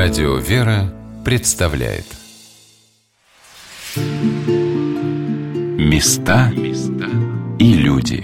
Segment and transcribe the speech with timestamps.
[0.00, 2.04] Радио «Вера» представляет.
[5.76, 6.52] Места
[7.58, 8.22] и люди.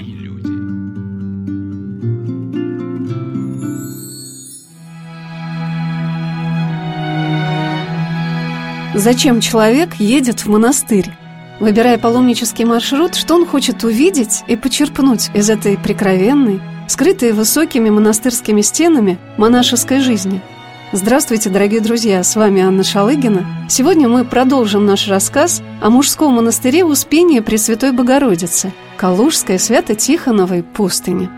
[8.95, 11.11] Зачем человек едет в монастырь?
[11.59, 18.61] Выбирая паломнический маршрут, что он хочет увидеть и почерпнуть из этой прикровенной, скрытой высокими монастырскими
[18.61, 20.41] стенами монашеской жизни–
[20.97, 23.66] Здравствуйте, дорогие друзья, с вами Анна Шалыгина.
[23.69, 31.29] Сегодня мы продолжим наш рассказ о мужском монастыре Успения Пресвятой Богородицы, Калужской Свято-Тихоновой пустыне.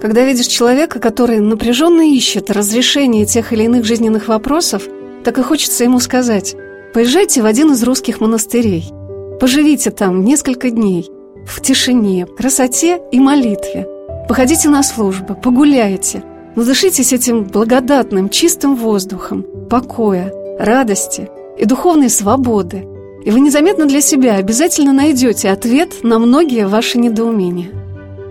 [0.00, 4.84] Когда видишь человека, который напряженно ищет разрешение тех или иных жизненных вопросов,
[5.24, 6.56] так и хочется ему сказать
[6.94, 8.90] «Поезжайте в один из русских монастырей,
[9.38, 11.10] поживите там несколько дней,
[11.46, 13.86] в тишине, красоте и молитве–
[14.30, 16.22] Походите на службы, погуляйте,
[16.54, 22.86] надышитесь этим благодатным, чистым воздухом, покоя, радости и духовной свободы.
[23.24, 27.70] И вы незаметно для себя обязательно найдете ответ на многие ваши недоумения.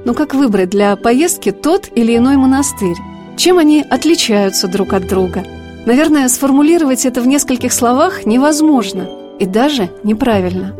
[0.06, 2.96] Но как выбрать для поездки тот или иной монастырь?
[3.36, 5.44] Чем они отличаются друг от друга?
[5.86, 10.74] Наверное, сформулировать это в нескольких словах невозможно и даже неправильно.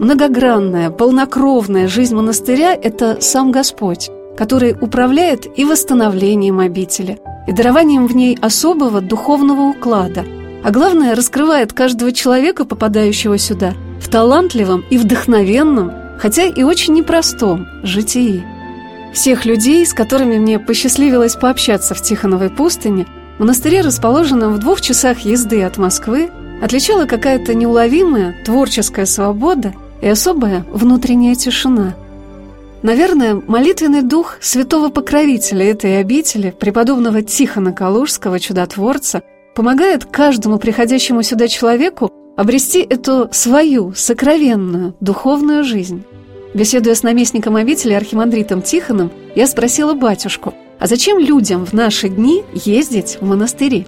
[0.00, 8.14] Многогранная, полнокровная жизнь монастыря– это сам Господь который управляет и восстановлением обители, и дарованием в
[8.14, 10.24] ней особого духовного уклада,
[10.62, 17.66] а главное, раскрывает каждого человека, попадающего сюда, в талантливом и вдохновенном, хотя и очень непростом
[17.82, 18.44] житии.
[19.12, 24.80] Всех людей, с которыми мне посчастливилось пообщаться в Тихоновой пустыне, в монастыре, расположенном в двух
[24.80, 26.30] часах езды от Москвы,
[26.62, 31.94] отличала какая-то неуловимая творческая свобода и особая внутренняя тишина–
[32.84, 39.22] Наверное, молитвенный дух святого покровителя этой обители, преподобного Тихона Калужского, чудотворца,
[39.54, 46.02] помогает каждому приходящему сюда человеку обрести эту свою сокровенную духовную жизнь.
[46.52, 52.42] Беседуя с наместником обители архимандритом Тихоном, я спросила батюшку, а зачем людям в наши дни
[52.52, 53.86] ездить в монастыри?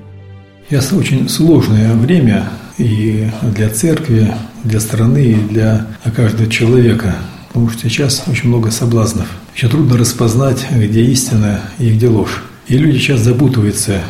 [0.71, 4.35] Сейчас очень сложное время и для церкви,
[4.65, 5.87] для страны, и для
[6.17, 7.15] каждого человека–
[7.57, 9.29] Потому что сейчас очень много соблазнов.
[9.55, 12.45] Еще трудно распознать, где истина и где ложь.
[12.69, 14.03] И люди сейчас запутываются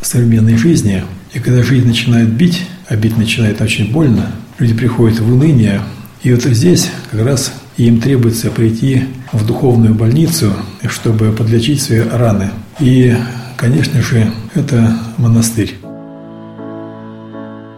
[0.00, 1.04] в современной жизни.
[1.34, 5.82] И когда жизнь начинает бить, а бить начинает очень больно, люди приходят в уныние.
[6.22, 10.54] И вот здесь как раз им требуется прийти в духовную больницу,
[10.88, 12.48] чтобы подлечить свои раны.
[12.80, 13.14] И,
[13.58, 15.74] конечно же, это монастырь.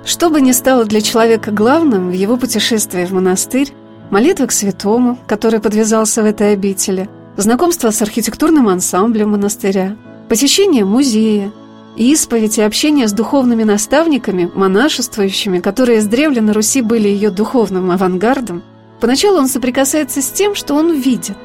[0.05, 3.73] Что бы ни стало для человека главным в его путешествии в монастырь,
[4.11, 9.97] молитвы к святому, который подвязался в этой обители, знакомство с архитектурным ансамблем монастыря,
[10.29, 11.53] посещение музея,
[11.97, 17.91] исповедь и общение с духовными наставниками, монашествующими, которые с древля на Руси были ее духовным
[17.91, 18.63] авангардом,
[19.01, 21.39] поначалу он соприкасается с тем, что он видит.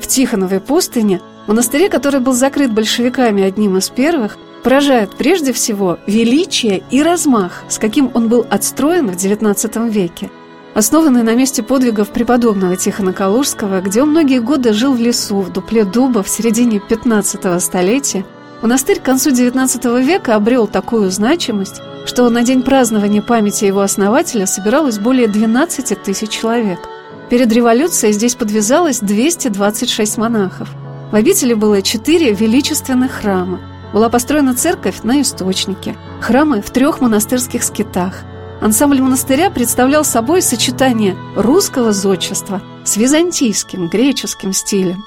[0.00, 6.82] В Тихоновой пустыне, монастыре, который был закрыт большевиками одним из первых, поражает прежде всего величие
[6.90, 10.30] и размах, с каким он был отстроен в XIX веке–
[10.76, 15.50] основанный на месте подвигов преподобного Тихона Калужского, где он многие годы жил в лесу, в
[15.50, 18.26] дупле дуба в середине 15 столетия,
[18.60, 24.44] монастырь к концу XIX века обрел такую значимость, что на день празднования памяти его основателя
[24.44, 26.80] собиралось более 12 тысяч человек.
[27.30, 30.68] Перед революцией здесь подвязалось 226 монахов.
[31.10, 33.60] В обители было четыре величественных храма.
[33.94, 38.24] Была построена церковь на источнике, храмы в трех монастырских скитах–
[38.60, 45.04] Ансамбль монастыря представлял собой сочетание русского зодчества с византийским, греческим стилем.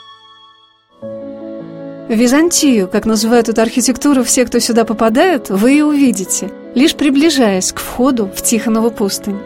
[2.09, 7.79] Византию, как называют эту архитектуру все, кто сюда попадают, вы и увидите, лишь приближаясь к
[7.79, 9.37] входу в Тихонову пустынь.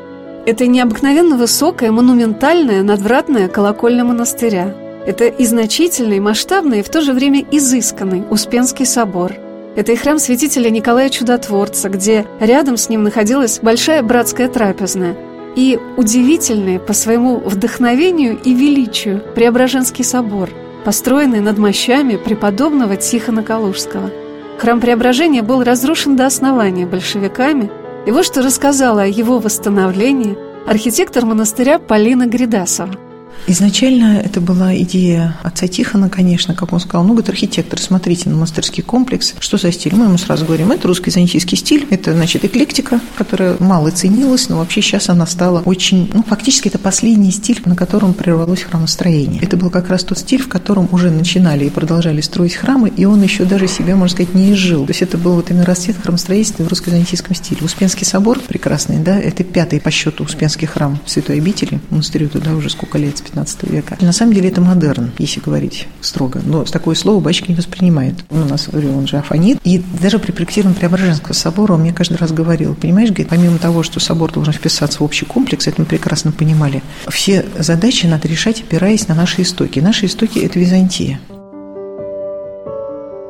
[0.46, 4.74] Это необыкновенно высокая, монументальная, надвратная колокольня монастыря.
[5.06, 9.33] Это и значительный, масштабный, и в то же время изысканный Успенский собор–
[9.75, 15.16] это и храм святителя Николая Чудотворца, где рядом с ним находилась большая братская трапезная.
[15.56, 20.50] И удивительный по своему вдохновению и величию Преображенский собор,
[20.84, 24.12] построенный над мощами преподобного Тихона Калужского.
[24.58, 27.70] Храм Преображения был разрушен до основания большевиками,
[28.06, 30.38] и вот что рассказала о его восстановлении
[30.68, 33.12] архитектор монастыря Полина Гридасова.
[33.45, 38.35] Изначально это была идея отца Тихона, конечно, как он сказал, ну, говорит, архитектор, смотрите на
[38.35, 39.95] монастырский комплекс, что за стиль?
[39.95, 44.57] Мы ему сразу говорим, это русский византийский стиль, это, значит, эклектика, которая мало ценилась, но
[44.57, 49.41] вообще сейчас она стала очень, ну, фактически это последний стиль, на котором прервалось храмостроение.
[49.41, 53.06] Это был как раз тот стиль, в котором уже начинали и продолжали строить храмы, и
[53.06, 54.86] он еще даже себя, можно сказать, не изжил.
[54.86, 57.62] То есть это был вот именно расцвет храмостроительства в русско-византийском стиле.
[57.62, 62.69] Успенский собор прекрасный, да, это пятый по счету Успенский храм Святой обители, монастырю туда уже
[62.69, 63.98] сколько лет, 15 века.
[64.02, 66.42] На самом деле это модерн, если говорить строго.
[66.44, 68.16] Но такое слово батюшка не воспринимает.
[68.30, 69.60] У нас, говорю, он же афонит.
[69.64, 73.84] И даже при проектировании Преображенского собора он мне каждый раз говорил, понимаешь, говорит, помимо того,
[73.84, 78.62] что собор должен вписаться в общий комплекс, это мы прекрасно понимали, все задачи надо решать,
[78.62, 79.80] опираясь на наши истоки.
[79.80, 81.20] Наши истоки– это Византия.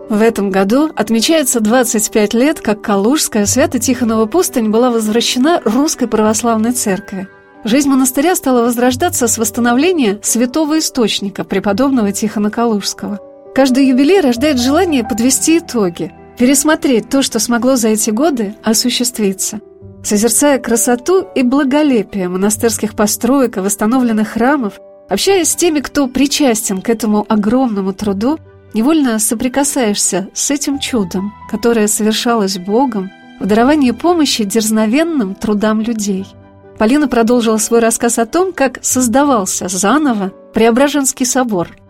[0.09, 7.27] В этом году отмечается 25 лет, как Калужская Свято-Тихонова пустынь была возвращена Русской Православной Церкви.
[7.65, 13.21] Жизнь монастыря стала возрождаться с восстановления святого источника преподобного Тихона Калужского.
[13.55, 19.61] Каждый юбилей рождает желание подвести итоги, пересмотреть то, что смогло за эти годы осуществиться.
[20.03, 24.73] Созерцая красоту и благолепие монастырских построек и восстановленных храмов,
[25.07, 28.39] общаясь с теми, кто причастен к этому огромному труду,
[28.73, 33.09] невольно соприкасаешься с этим чудом, которое совершалось Богом
[33.39, 36.27] в даровании помощи дерзновенным трудам людей–
[36.83, 41.69] Полина продолжила свой рассказ о том, как создавался заново Преображенский собор–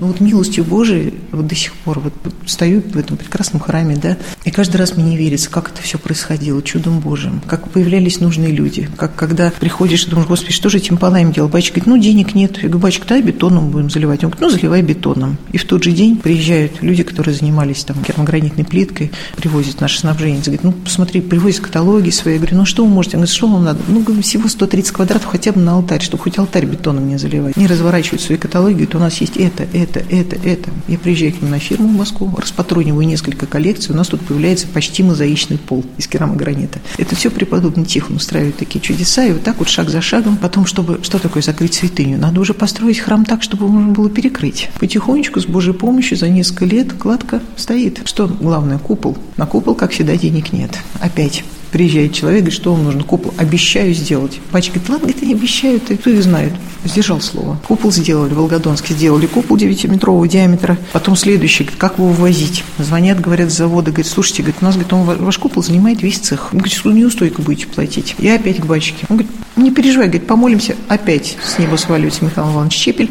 [0.00, 2.12] ну вот милостью Божией вот до сих пор вот
[2.46, 5.98] стою в этом прекрасном храме, да, и каждый раз мне не верится, как это все
[5.98, 10.78] происходило, чудом Божьим, как появлялись нужные люди, как когда приходишь и думаешь, господи, что же
[10.78, 11.52] этим полами делать?
[11.52, 12.56] Батюшка говорит, ну денег нет.
[12.58, 14.24] Я говорю, батюшка, да, бетоном будем заливать.
[14.24, 15.36] Он говорит, ну заливай бетоном.
[15.52, 20.40] И в тот же день приезжают люди, которые занимались там керамогранитной плиткой, привозят наше снабжение.
[20.40, 22.34] Говорит, ну посмотри, привозят каталоги свои.
[22.34, 23.16] Я говорю, ну что вы можете?
[23.16, 23.80] Он говорит, что вам надо?
[23.88, 27.56] Ну, говорю, всего 130 квадратов хотя бы на алтарь, чтобы хоть алтарь бетоном не заливать.
[27.56, 30.70] Не разворачивают свои каталоги, говорят, у нас есть это, это, это, это, это.
[30.88, 34.66] Я приезжаю к ним на фирму в Москву, распатрониваю несколько коллекций, у нас тут появляется
[34.66, 36.80] почти мозаичный пол из керамогранита.
[36.98, 40.36] Это все преподобный Тихон устраивает такие чудеса, и вот так вот шаг за шагом.
[40.36, 42.18] Потом, чтобы, что такое закрыть святыню?
[42.18, 44.70] Надо уже построить храм так, чтобы можно было перекрыть.
[44.78, 48.00] Потихонечку, с Божьей помощью, за несколько лет кладка стоит.
[48.04, 48.78] Что главное?
[48.78, 49.16] Купол.
[49.36, 50.78] На купол, как всегда, денег нет.
[51.00, 53.04] Опять Приезжает человек, говорит, что вам нужно?
[53.04, 53.32] Купол.
[53.36, 54.40] Обещаю сделать.
[54.52, 56.52] Батя говорит, ладно, говорит, не обещаю, ты, кто их знает.
[56.84, 57.60] Сдержал слово.
[57.68, 59.26] Купол сделали, в Волгодонске сделали.
[59.26, 60.76] Купол 9-метрового диаметра.
[60.92, 62.64] Потом следующий, говорит, как его вывозить?
[62.78, 66.18] Звонят, говорят с завода, говорит, слушайте, говорит, у нас, говорит, он, ваш купол занимает весь
[66.18, 66.48] цех.
[66.52, 68.16] Он говорит, что неустойку будете платить.
[68.18, 69.06] Я опять к батюшке.
[69.08, 70.74] Он говорит, не переживай, говорит, помолимся.
[70.88, 73.10] Опять с неба сваливается Михаил Иванович Чепель.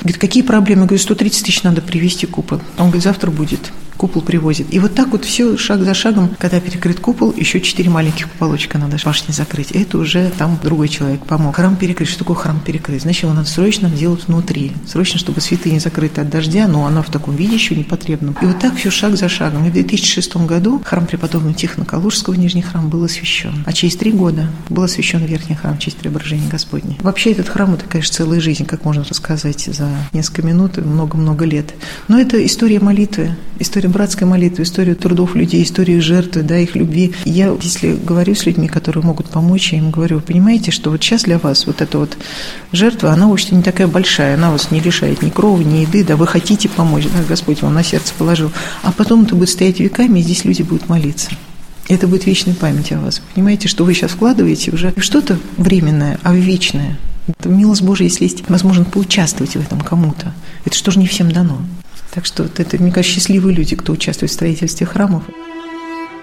[0.00, 0.82] Говорит, какие проблемы?
[0.82, 2.60] Я говорю, 130 тысяч надо привезти купол.
[2.78, 3.70] Он говорит, завтра будет
[4.02, 4.66] купол привозит.
[4.74, 8.76] И вот так вот все шаг за шагом, когда перекрыт купол, еще четыре маленьких куполочка
[8.76, 9.70] надо башни закрыть.
[9.70, 11.54] Это уже там другой человек помог.
[11.54, 12.08] Храм перекрыть.
[12.08, 13.02] Что такое храм перекрыть?
[13.02, 14.72] Значит, его надо срочно делать внутри.
[14.88, 18.36] Срочно, чтобы святыня закрыта от дождя, но она в таком виде еще непотребном.
[18.42, 19.64] И вот так все шаг за шагом.
[19.66, 23.62] И в 2006 году храм преподобного Тихона Калужского, Нижний храм, был освящен.
[23.66, 26.96] А через три года был освящен Верхний храм в честь Преображения Господня.
[27.02, 31.72] Вообще этот храм– это, конечно, целая жизнь, как можно рассказать за несколько минут, много-много лет.
[32.08, 37.14] Но это история молитвы, история братской молитвы, историю трудов людей, историю жертвы, да, их любви.
[37.24, 41.02] Я, если говорю с людьми, которые могут помочь, я им говорю, вы понимаете, что вот
[41.02, 42.16] сейчас для вас вот эта вот
[42.72, 46.16] жертва, она очень не такая большая, она вас не лишает ни крови, ни еды, да,
[46.16, 48.50] вы хотите помочь, да, Господь вам на сердце положил.
[48.82, 51.30] А потом это будет стоять веками, и здесь люди будут молиться.
[51.88, 53.20] Это будет вечная память о вас.
[53.34, 56.96] Понимаете, что вы сейчас вкладываете уже что-то временное, а вечное.
[57.26, 60.32] Это милость Божия, если есть возможность поучаствовать в этом кому-то.
[60.64, 61.58] Это что же не всем дано.
[62.12, 65.24] Так что вот это, мне кажется, счастливые люди, кто участвует в строительстве храмов.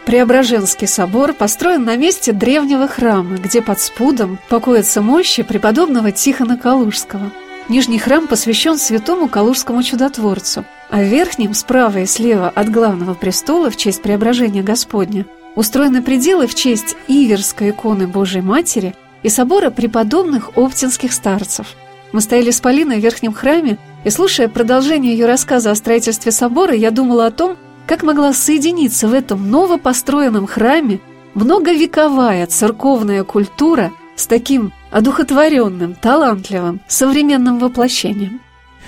[0.06, 7.32] Преображенский собор построен на месте древнего храма, где под спудом покоятся мощи преподобного Тихона Калужского.
[7.70, 13.70] Нижний храм посвящен святому Калужскому чудотворцу, а в верхнем, справа и слева от главного престола
[13.70, 15.26] в честь преображения Господня,
[15.56, 21.76] устроены пределы в честь Иверской иконы Божией Матери и собора преподобных оптинских старцев.
[22.12, 26.74] Мы стояли с Полиной в верхнем храме и слушая продолжение ее рассказа о строительстве собора,
[26.74, 31.00] я думала о том, как могла соединиться в этом новопостроенном храме
[31.34, 38.42] многовековая церковная культура с таким одухотворенным, талантливым, современным воплощением.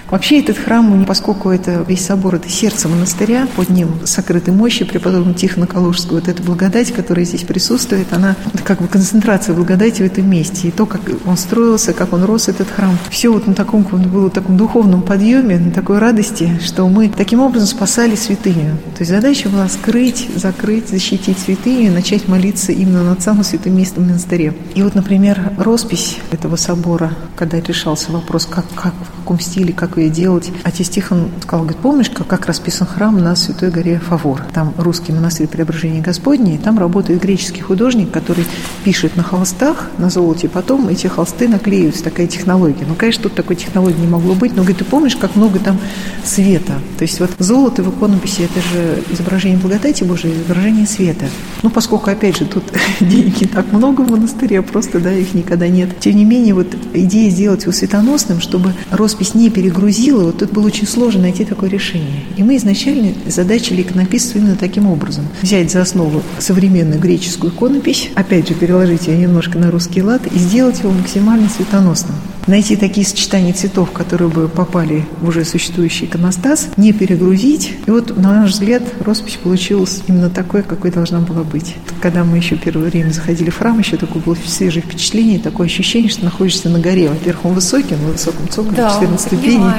[0.10, 5.38] Вообще этот храм, поскольку это весь собор, это сердце монастыря, под ним сокрыты мощи преподобного
[5.38, 10.30] Тихона Калужского, вот эта благодать, которая здесь присутствует, она как бы концентрация благодати в этом
[10.30, 10.68] месте.
[10.68, 14.30] И то, как он строился, как он рос, этот храм, все вот на таком, было
[14.30, 18.78] таком духовном подъеме, на такой радости, что мы таким образом спасали святыню.
[18.96, 23.78] То есть задача была скрыть, закрыть, защитить святыню и начать молиться именно над самым святым
[23.78, 24.54] местом монастыре.
[24.76, 29.91] И вот, например, роспись этого собора, когда решался вопрос, как, как, в каком стиле, как
[29.98, 30.52] ее делать.
[30.64, 34.44] Отец Тихон сказал, говорит, помнишь, как, как расписан храм на Святой горе Фавор?
[34.54, 38.46] Там русский монастырь Преображения Господней, там работает греческий художник, который
[38.84, 42.86] пишет на холстах, на золоте, потом эти холсты наклеиваются, такая технология.
[42.88, 45.80] Ну, конечно, тут такой технологии не могло быть, но, говорит, ты помнишь, как много там
[46.24, 46.74] света?
[46.98, 51.26] То есть вот золото в иконописи– это же изображение благодати Божией, изображение света.
[51.64, 52.64] Ну, поскольку, опять же, тут
[53.00, 56.00] денег не так много в монастыре, просто, да, их никогда нет.
[56.00, 59.50] Тем не менее, вот идея сделать его светоносным, чтобы роспись не
[59.82, 62.22] перегрузила, вот тут было очень сложно найти такое решение.
[62.38, 65.28] И мы изначально задачили иконописцу именно таким образом.
[65.42, 70.38] Взять за основу современную греческую иконопись, опять же, переложить ее немножко на русский лад и
[70.38, 72.16] сделать его максимально светоносным
[72.48, 77.74] найти такие сочетания цветов, которые бы попали в уже существующий иконостас, не перегрузить.
[77.86, 81.76] И вот, на наш взгляд, роспись получилась именно такой, какой должна была быть.
[82.02, 86.10] Когда мы еще первое время заходили в храм, еще такое было свежее впечатление, такое ощущение,
[86.10, 87.10] что находишься на горе.
[87.10, 89.71] Во-первых, он высокий, на высоком цоколе, да, 14 ступеней.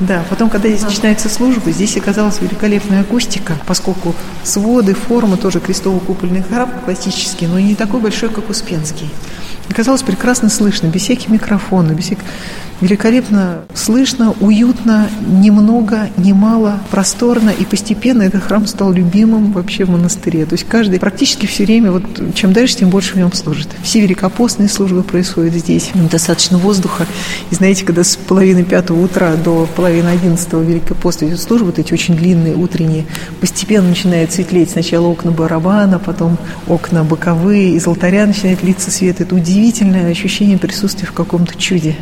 [0.00, 0.88] Да, потом, когда здесь да.
[0.88, 4.14] начинается служба, здесь оказалась великолепная акустика, поскольку
[4.44, 9.10] своды, формы тоже крестово-купольный храм классический, но не такой большой, как Успенский.
[9.70, 12.24] Оказалось прекрасно слышно, без всяких микрофонов, без всяких
[12.80, 20.46] великолепно слышно, уютно, немного, немало, просторно, и постепенно этот храм стал любимым вообще в монастыре.
[20.46, 22.04] То есть каждый практически все время, вот
[22.34, 23.68] чем дальше, тем больше в нем служит.
[23.82, 27.06] Все великопостные службы происходят здесь, достаточно воздуха.
[27.50, 31.92] И знаете, когда с половины пятого утра до половины одиннадцатого великопост идет служба, вот эти
[31.92, 33.06] очень длинные утренние,
[33.40, 39.20] постепенно начинает светлеть сначала окна барабана, потом окна боковые, из алтаря начинает литься свет.
[39.20, 41.96] Это удивительное ощущение присутствия в каком-то чуде.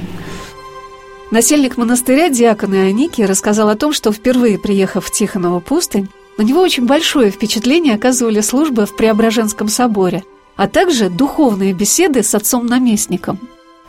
[1.33, 6.61] Насельник монастыря диакон Ионики рассказал о том, что впервые приехав в Тихоново пустынь, на него
[6.61, 10.23] очень большое впечатление оказывали службы в Преображенском соборе,
[10.55, 13.41] а также духовные беседы с отцом-наместником.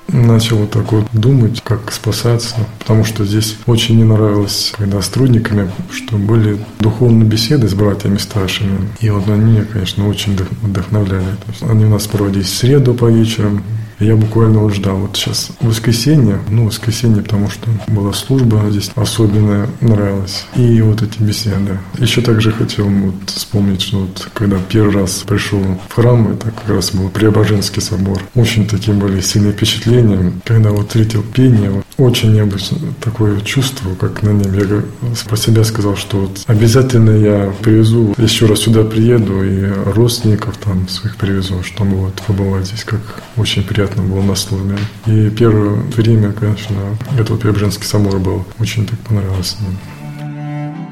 [0.07, 5.09] Начал вот так вот думать, как спасаться, потому что здесь очень не нравилось, когда с
[5.09, 8.79] трудниками, что были духовные беседы с братьями старшими.
[9.01, 11.35] И вот они меня, конечно, очень вдохновляли.
[11.61, 13.63] Они у нас проводились в среду по вечерам,
[13.99, 14.97] я буквально вот ждал.
[14.97, 20.45] Вот сейчас воскресенье, ну, воскресенье, потому что была служба здесь особенно нравилась.
[20.55, 21.79] И вот эти беседы.
[21.97, 26.69] Еще также хотел вот вспомнить, что вот когда первый раз пришел в храм, это как
[26.69, 28.21] раз был Преображенский собор.
[28.35, 30.33] Очень такие были сильные впечатления.
[30.45, 34.67] Когда вот встретил пение, вот, очень необычно такое чувство, как на небе.
[34.67, 34.83] Я
[35.27, 40.87] про себя сказал, что вот обязательно я привезу, еще раз сюда приеду и родственников там
[40.87, 43.01] своих привезу, чтобы вот побывать здесь, как
[43.35, 44.77] очень приятно приятно было на службе.
[45.05, 46.75] И первое время, конечно,
[47.17, 48.45] это вот Преображенский собор был.
[48.59, 49.57] Очень так понравилось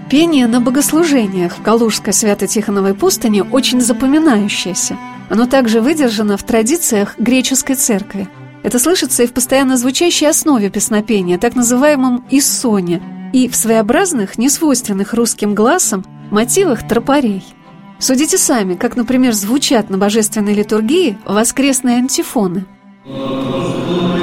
[0.10, 4.98] Пение на богослужениях в Калужской Свято-Тихоновой пустыне очень запоминающееся.
[5.30, 8.28] Оно также выдержано в традициях греческой церкви.
[8.64, 13.02] Это слышится и в постоянно звучащей основе песнопения, так называемом «иссоне»,
[13.34, 17.44] и в своеобразных, несвойственных русским глазам мотивах тропарей–
[17.98, 22.66] Судите сами, как, например, звучат на божественной литургии воскресные антифоны–
[23.06, 24.15] Todos.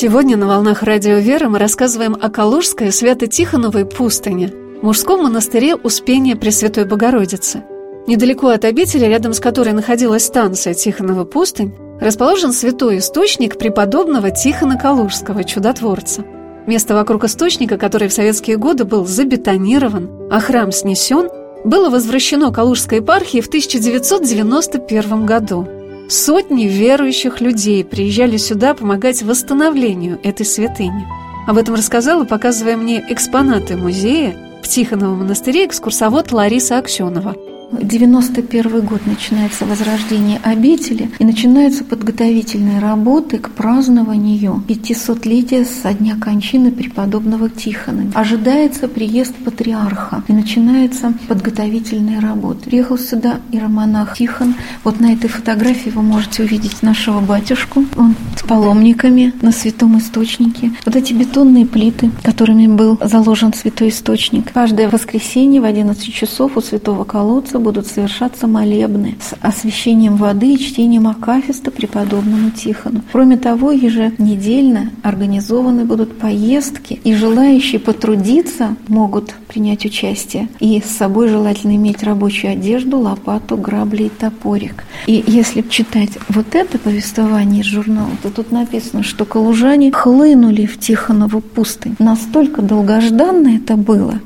[0.00, 6.86] Сегодня на «Волнах Радио Веры» мы рассказываем о Калужской Свято-Тихоновой пустыне, мужском монастыре Успения Пресвятой
[6.86, 7.64] Богородицы.
[8.06, 14.78] Недалеко от обители, рядом с которой находилась станция Тихонова пустынь, расположен святой источник преподобного Тихона
[14.78, 16.24] Калужского, чудотворца.
[16.66, 21.28] Место вокруг источника, который в советские годы был забетонирован, а храм снесен,
[21.62, 25.68] было возвращено Калужской епархии в 1991 году–
[26.10, 31.06] Сотни верующих людей приезжали сюда помогать восстановлению этой святыни.
[31.46, 37.36] Об этом рассказала, показывая мне экспонаты музея в Тихоновом монастыре экскурсовод Лариса Аксенова–
[37.72, 46.72] 91 год начинается возрождение обители и начинаются подготовительные работы к празднованию 500-летия со дня кончины
[46.72, 48.10] преподобного Тихона.
[48.14, 52.64] Ожидается приезд патриарха и начинаются подготовительные работы.
[52.64, 54.54] Приехал сюда иеромонах Тихон.
[54.82, 57.84] Вот на этой фотографии вы можете увидеть нашего батюшку.
[57.96, 60.72] Он с паломниками на святом источнике.
[60.84, 64.52] Вот эти бетонные плиты, которыми был заложен святой источник.
[64.52, 70.58] Каждое воскресенье в 11 часов у святого колодца будут совершаться молебны с освящением воды и
[70.58, 73.02] чтением Акафиста преподобному Тихону.
[73.12, 80.48] Кроме того, еженедельно организованы будут поездки, и желающие потрудиться могут принять участие.
[80.60, 84.84] И с собой желательно иметь рабочую одежду, лопату, грабли и топорик.
[85.06, 90.78] И если читать вот это повествование из журнала, то тут написано, что калужане хлынули в
[90.78, 91.96] Тихонову пустынь.
[91.98, 94.20] Настолько долгожданно это было,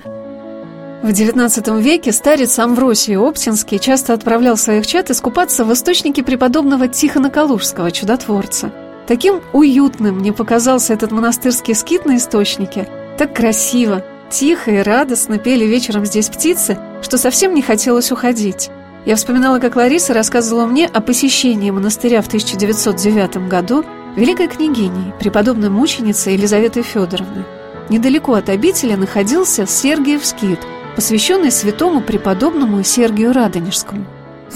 [1.05, 7.29] в XIX веке старец Амвросий Оптинский часто отправлял своих чад искупаться в источнике преподобного Тихона
[7.29, 8.73] Калужского, чудотворца.
[9.07, 12.89] Таким уютным мне показался этот монастырский скит на источнике.
[13.19, 18.71] Так красиво, тихо и радостно пели вечером здесь птицы, что совсем не хотелось уходить.
[19.05, 23.85] Я вспоминала, как Лариса рассказывала мне о посещении монастыря в 1909 году
[24.17, 27.45] великой княгиней, преподобной мученицей Елизаветы Федоровны.
[27.91, 30.61] Недалеко от обители находился Сергиев скит–
[30.95, 34.07] посвященный святому преподобному Сергию Радонежскому.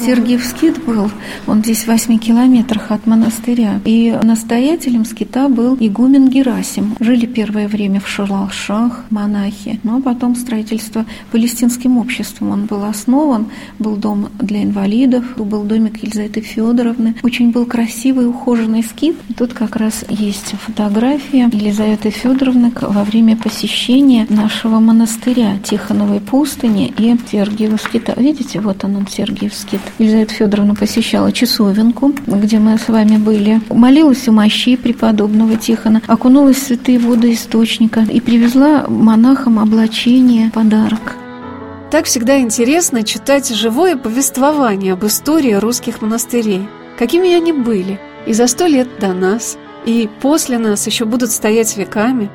[0.05, 1.11] Сергиев скит был,
[1.47, 3.81] он здесь в восьми километрах от монастыря.
[3.85, 6.97] И настоятелем скита был игумен Герасим.
[7.01, 13.49] Жили первое время в Шалашах монахи, но потом строительство палестинским обществом он был основан.
[13.79, 17.17] Был дом для инвалидов, был домик Елизаветы Федоровны.
[17.23, 19.17] Очень был красивый, ухоженный скит.
[19.37, 27.17] Тут как раз есть фотография Елизаветы Федоровны во время посещения нашего монастыря Тихоновой пустыни и
[27.31, 28.15] Сергиева скита.
[28.17, 29.81] Видите, вот он, он Сергиев скит.
[29.99, 36.57] Елизавета Федоровна посещала часовенку, где мы с вами были, молилась у мощей преподобного Тихона, окунулась
[36.57, 41.17] в святые воды источника и привезла монахам облачение, подарок.
[41.91, 46.69] Так всегда интересно читать живое повествование об истории русских монастырей.
[46.99, 51.77] Какими они были и за сто лет до нас, и после нас еще будут стоять
[51.79, 52.31] веками.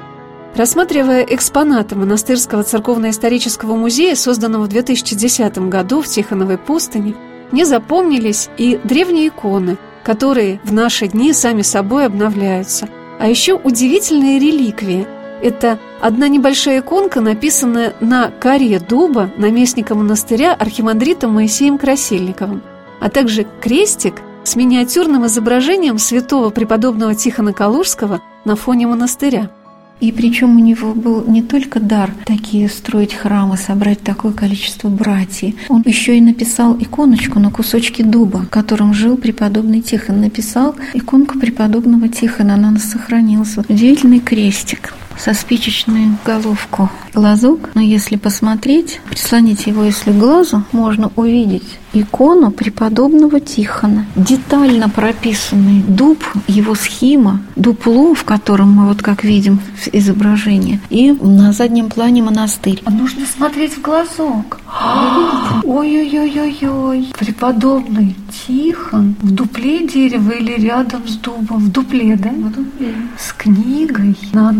[0.56, 7.14] Рассматривая экспонаты монастырского церковно-исторического музея, созданного в 2010 году в Тихоновой пустыне,
[7.54, 12.90] мне запомнились и древние иконы, которые в наши дни сами собой обновляются.
[13.20, 15.06] А еще удивительные реликвии.
[15.44, 22.64] Это одна небольшая иконка, написанная на коре дуба наместника монастыря архимандритом Моисеем Красильниковым,
[23.00, 29.52] а также крестик с миниатюрным изображением святого преподобного Тихона Калужского на фоне монастыря.
[30.00, 35.56] И причем у него был не только дар такие строить храмы, собрать такое количество братьев.
[35.70, 40.22] Он еще и написал иконочку на кусочке дуба, в котором жил преподобный Тихон.
[40.22, 43.58] Написал иконку преподобного Тихона, она сохранилась.
[43.58, 51.12] Удивительный крестик со спичечную головку глазок, но если посмотреть, прислонить его если к глазу, можно
[51.16, 54.06] увидеть икону преподобного Тихона.
[54.16, 59.60] Детально прописанный дуб, его схема, дупло, в котором мы вот как видим
[59.92, 62.82] изображение, и на заднем плане монастырь.
[62.86, 64.60] А нужно смотреть в глазок.
[65.64, 67.10] Ой-ой-ой-ой-ой.
[67.18, 71.60] Преподобный Тихон в дупле дерева или рядом с дубом?
[71.60, 72.30] В дупле, да?
[72.30, 72.96] В дупле.
[73.20, 74.52] С книгой на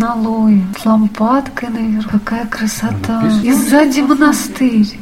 [0.44, 2.10] аналое, с лампадкой наверх.
[2.10, 3.24] Какая красота.
[3.44, 5.00] И сзади монастырь.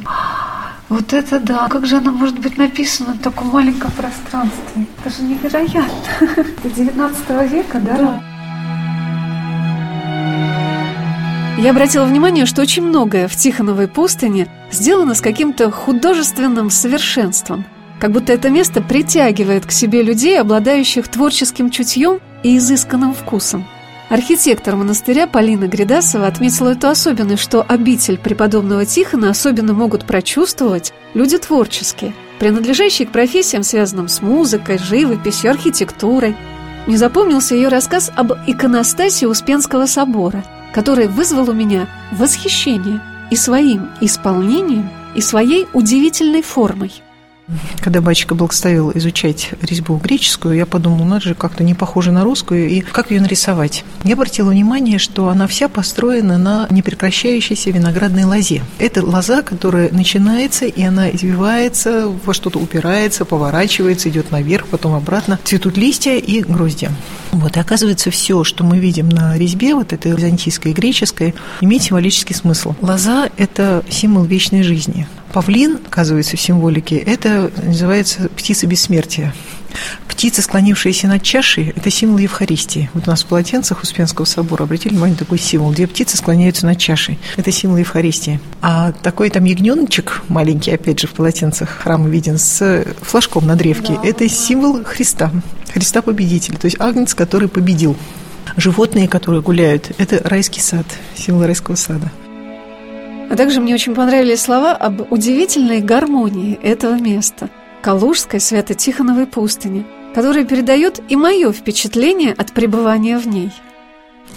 [0.88, 1.68] Вот это да.
[1.68, 4.86] Как же она может быть написана в таком маленьком пространстве?
[5.04, 6.44] Это же невероятно.
[6.64, 7.96] 19 века, да?
[7.96, 8.22] да.
[11.58, 17.64] Я обратила внимание, что очень многое в Тихоновой пустыне сделано с каким-то художественным совершенством.
[18.00, 23.64] Как будто это место притягивает к себе людей, обладающих творческим чутьем и изысканным вкусом.
[24.12, 31.38] Архитектор монастыря Полина Гридасова отметила эту особенность, что обитель преподобного Тихона особенно могут прочувствовать люди
[31.38, 36.36] творческие, принадлежащие к профессиям, связанным с музыкой, живописью, архитектурой.
[36.86, 40.44] мне запомнился ее рассказ об иконостасе Успенского собора,
[40.74, 46.92] который вызвал у меня восхищение и своим исполнением, и своей удивительной формой–
[47.80, 52.24] когда батюшка благословил изучать резьбу греческую, я подумала, ну это же как-то не похоже на
[52.24, 53.84] русскую, и как ее нарисовать?
[54.04, 58.62] Я обратила внимание, что она вся построена на непрекращающейся виноградной лозе.
[58.78, 65.38] Это лоза, которая начинается, и она извивается, во что-то упирается, поворачивается, идет наверх, потом обратно.
[65.44, 66.90] Цветут листья и гроздья.
[67.32, 71.82] Вот, и оказывается, все, что мы видим на резьбе, вот этой византийской и греческой, имеет
[71.82, 72.74] символический смысл.
[72.80, 75.06] Лоза– это символ вечной жизни.
[75.32, 79.34] Павлин, оказывается, в символике, это называется птица бессмертия.
[80.06, 82.90] Птица, склонившаяся над чашей, это символ Евхаристии.
[82.92, 86.78] Вот у нас в полотенцах Успенского собора обратили внимание такой символ, где птицы склоняются над
[86.78, 87.18] чашей.
[87.36, 88.38] Это символ Евхаристии.
[88.60, 93.94] А такой там ягненочек маленький, опять же, в полотенцах храма виден с флажком на древке,
[93.94, 94.06] да.
[94.06, 95.32] это символ Христа,
[95.72, 97.96] Христа победителя, то есть агнец, который победил.
[98.56, 102.12] Животные, которые гуляют, это райский сад, символ райского сада.
[103.32, 107.48] А также мне очень понравились слова об удивительной гармонии этого места–
[107.82, 113.50] Калужской Свято-Тихоновой пустыни, которая передает и мое впечатление от пребывания в ней–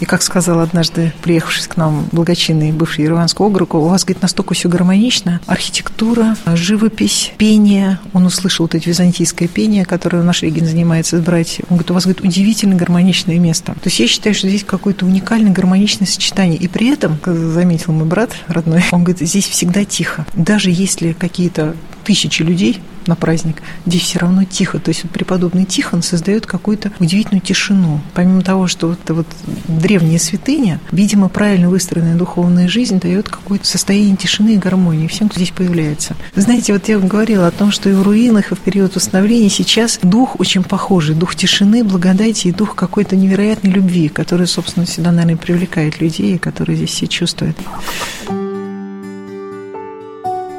[0.00, 4.54] и как сказал однажды, приехавший к нам благочинный бывший Ереванский округ, у вас, говорит, настолько
[4.54, 5.40] все гармонично.
[5.46, 7.98] Архитектура, живопись, пение.
[8.12, 11.60] Он услышал вот это византийское пение, которое наш Регин занимается брать.
[11.68, 13.72] Он говорит, у вас, говорит, удивительно гармоничное место.
[13.74, 16.58] То есть я считаю, что здесь какое-то уникальное гармоничное сочетание.
[16.58, 20.26] И при этом, заметил мой брат родной, он говорит, здесь всегда тихо.
[20.34, 24.78] Даже если какие-то тысячи людей на праздник, здесь все равно тихо.
[24.78, 28.00] То есть вот преподобный Тихон создает какую-то удивительную тишину.
[28.14, 29.26] Помимо того, что вот вот
[29.68, 35.38] древняя святыня, видимо, правильно выстроенная духовная жизнь дает какое-то состояние тишины и гармонии всем, кто
[35.38, 36.16] здесь появляется.
[36.34, 39.48] Знаете, вот я вам говорила о том, что и в руинах, и в период восстановления
[39.48, 41.14] сейчас дух очень похожий.
[41.14, 46.76] Дух тишины, благодати и дух какой-то невероятной любви, который, собственно, всегда, наверное, привлекает людей, которые
[46.76, 47.56] здесь все чувствуют.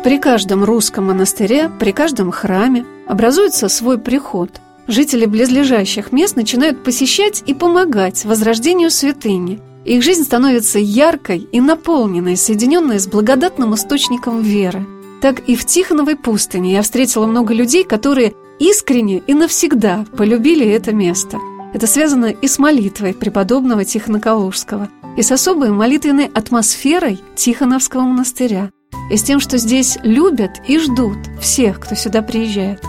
[0.07, 4.49] При каждом русском монастыре, при каждом храме образуется свой приход.
[4.87, 9.59] Жители близлежащих мест начинают посещать и помогать возрождению святыни.
[9.83, 14.87] Их жизнь становится яркой и наполненной, соединенной с благодатным источником веры.
[15.21, 20.95] Так и в Тихоновой пустыне я встретила много людей, которые искренне и навсегда полюбили это
[20.95, 21.37] место.
[21.73, 28.69] Это связано и с молитвой преподобного Тихона Калужского, и с особой молитвенной атмосферой Тихоновского монастыря
[29.09, 32.83] и с тем, что здесь любят и ждут всех, кто сюда приезжает.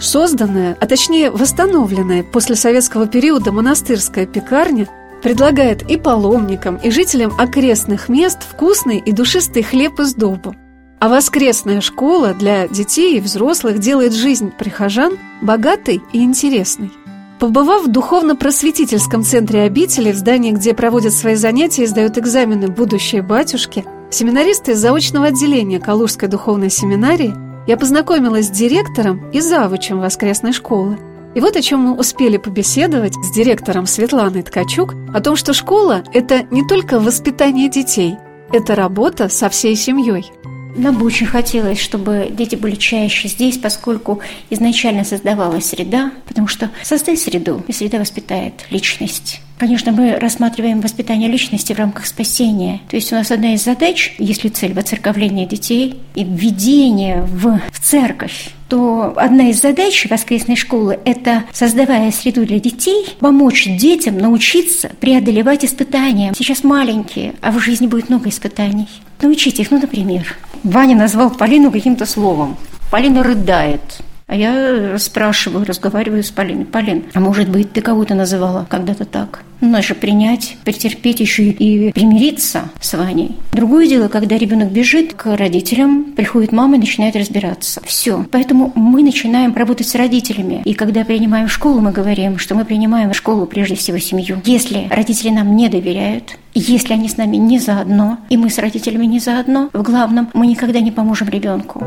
[0.00, 4.88] Созданная, а точнее восстановленная после советского периода монастырская пекарня
[5.22, 10.54] предлагает и паломникам, и жителям окрестных мест вкусный и душистый хлеб из дуба.
[11.00, 16.92] А воскресная школа для детей и взрослых делает жизнь прихожан богатой и интересной.
[17.38, 23.22] Побывав в духовно-просветительском центре обители, в здании, где проводят свои занятия и сдают экзамены будущие
[23.22, 23.84] батюшки,
[24.14, 27.34] семинаристы из заочного отделения Калужской духовной семинарии,
[27.66, 30.98] я познакомилась с директором и завучем воскресной школы.
[31.34, 36.04] И вот о чем мы успели побеседовать с директором Светланой Ткачук, о том, что школа–
[36.12, 38.14] это не только воспитание детей,
[38.52, 40.30] это работа со всей семьей–
[40.76, 46.70] нам бы очень хотелось, чтобы дети были чаще здесь, поскольку изначально создавалась среда, потому что
[46.82, 49.40] создать среду, и среда воспитает личность.
[49.58, 52.80] Конечно, мы рассматриваем воспитание личности в рамках спасения.
[52.88, 57.80] То есть у нас одна из задач, если цель воцерковления детей и введение в, в
[57.80, 64.90] церковь, то одна из задач воскресной школы– это, создавая среду для детей, помочь детям научиться
[65.00, 66.32] преодолевать испытания.
[66.36, 68.88] Сейчас маленькие, а в жизни будет много испытаний.
[69.22, 72.56] Научите их, ну, например, Ваня назвал Полину каким-то словом.
[72.90, 73.80] Полина рыдает.
[74.26, 76.64] А я спрашиваю, разговариваю с Полиной.
[76.64, 79.42] Полин, а может быть, ты кого-то называла когда-то так?
[79.60, 83.36] Ну, надо же принять, претерпеть еще и примириться с Ваней.
[83.52, 87.82] Другое дело, когда ребенок бежит к родителям, приходит мама и начинает разбираться.
[87.84, 88.24] Все.
[88.30, 90.62] Поэтому мы начинаем работать с родителями.
[90.64, 94.40] И когда принимаем школу, мы говорим, что мы принимаем школу прежде всего семью.
[94.44, 99.06] Если родители нам не доверяют, если они с нами не заодно, и мы с родителями
[99.06, 101.84] не заодно, в главном мы никогда не поможем ребенку.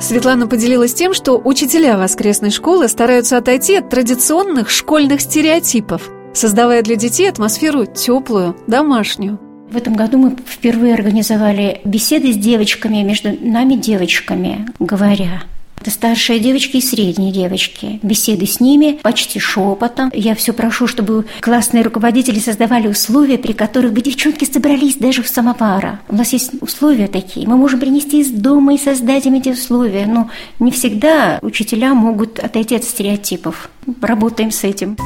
[0.00, 6.96] Светлана поделилась тем, что учителя воскресной школы стараются отойти от традиционных школьных стереотипов, создавая для
[6.96, 9.38] детей атмосферу теплую, домашнюю.
[9.70, 15.42] В этом году мы впервые организовали беседы с девочками, между нами девочками, говоря
[15.80, 17.98] это старшие девочки и средние девочки.
[18.02, 20.10] Беседы с ними почти шепотом.
[20.12, 25.28] Я все прошу, чтобы классные руководители создавали условия, при которых бы девчонки собрались даже в
[25.28, 26.00] самовара.
[26.08, 27.48] У нас есть условия такие.
[27.48, 30.06] Мы можем принести из дома и создать им эти условия.
[30.06, 33.70] Но не всегда учителя могут отойти от стереотипов.
[34.02, 34.98] Работаем с этим.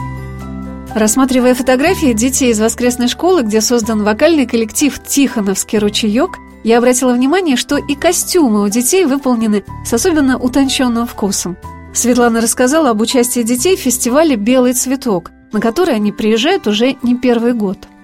[0.92, 7.56] Рассматривая фотографии детей из воскресной школы, где создан вокальный коллектив «Тихоновский ручеек», я обратила внимание,
[7.56, 11.56] что и костюмы у детей выполнены с особенно утонченным вкусом.
[11.92, 17.16] Светлана рассказала об участии детей в фестивале «Белый цветок», на который они приезжают уже не
[17.16, 17.78] первый год–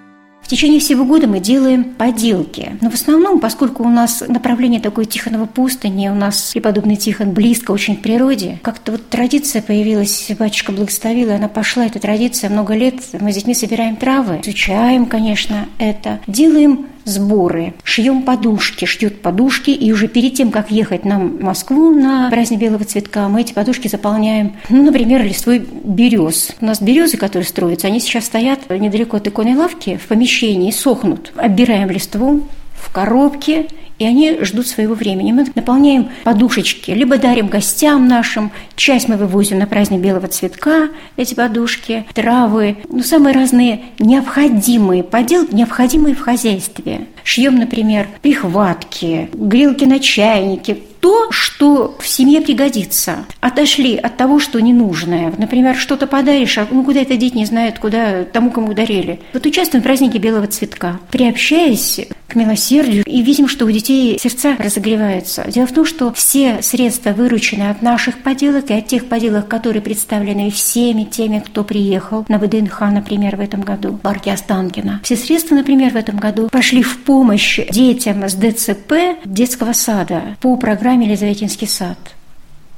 [0.42, 2.76] в течение всего года мы делаем поделки.
[2.80, 7.70] Но в основном, поскольку у нас направление такое Тихонова пустыни, у нас преподобный Тихон близко
[7.70, 12.74] очень к природе, как-то вот традиция появилась, батюшка благословил, и она пошла, эта традиция, много
[12.74, 12.96] лет.
[13.20, 19.92] Мы с детьми собираем травы, изучаем, конечно, это, делаем сборы, шьем подушки, шьют подушки, и
[19.92, 24.56] уже перед тем, как ехать на Москву на праздник белого цветка, мы эти подушки заполняем,
[24.68, 26.52] ну, например, листвой берез.
[26.60, 31.32] У нас березы, которые строятся, они сейчас стоят недалеко от иконной лавки в помещении, сохнут.
[31.36, 33.66] Оббираем листву в коробке,
[34.00, 35.30] и они ждут своего времени.
[35.30, 41.34] Мы наполняем подушечки, либо дарим гостям нашим, часть мы вывозим на праздник белого цветка, эти
[41.34, 47.08] подушки, травы, ну, самые разные необходимые поделки, необходимые в хозяйстве.
[47.24, 53.24] Шьем, например, прихватки, грелки на чайнике, то, что в семье пригодится.
[53.40, 55.32] Отошли от того, что ненужное.
[55.36, 59.20] Например, что-то подаришь, а ну куда это деть не знают, куда тому, кому дарили.
[59.32, 61.00] Вот участвуем в празднике белого цветка.
[61.10, 65.44] Приобщаясь к милосердию и видим, что у детей сердца разогреваются.
[65.48, 69.82] Дело в том, что все средства выручены от наших поделок и от тех поделок, которые
[69.82, 75.00] представлены всеми теми, кто приехал на ВДНХ, например, в этом году, в парке Останкина.
[75.02, 78.92] Все средства, например, в этом году пошли в помощь детям с ДЦП
[79.24, 81.98] детского сада по программе «Елизаветинский сад».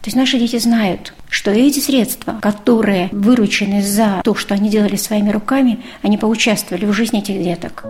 [0.03, 4.97] То есть наши дети знают, что эти средства, которые выручены за то, что они делали
[4.97, 7.85] своими руками, они поучаствовали в жизни этих деток.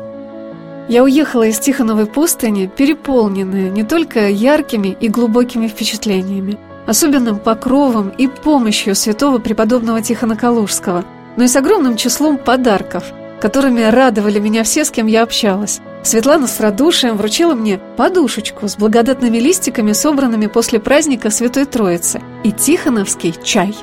[0.89, 8.27] Я уехала из Тихоновой пустыни, переполненная не только яркими и глубокими впечатлениями, особенным покровом и
[8.27, 11.07] помощью святого преподобного Тихона Калужского,
[11.37, 13.05] но и с огромным числом подарков,
[13.41, 15.81] которыми радовали меня все, с кем я общалась.
[16.05, 22.51] Светлана с радушием вручила мне подушечку с благодатными листиками, собранными после праздника Святой Троицы, и
[22.51, 23.75] тихоновский чай.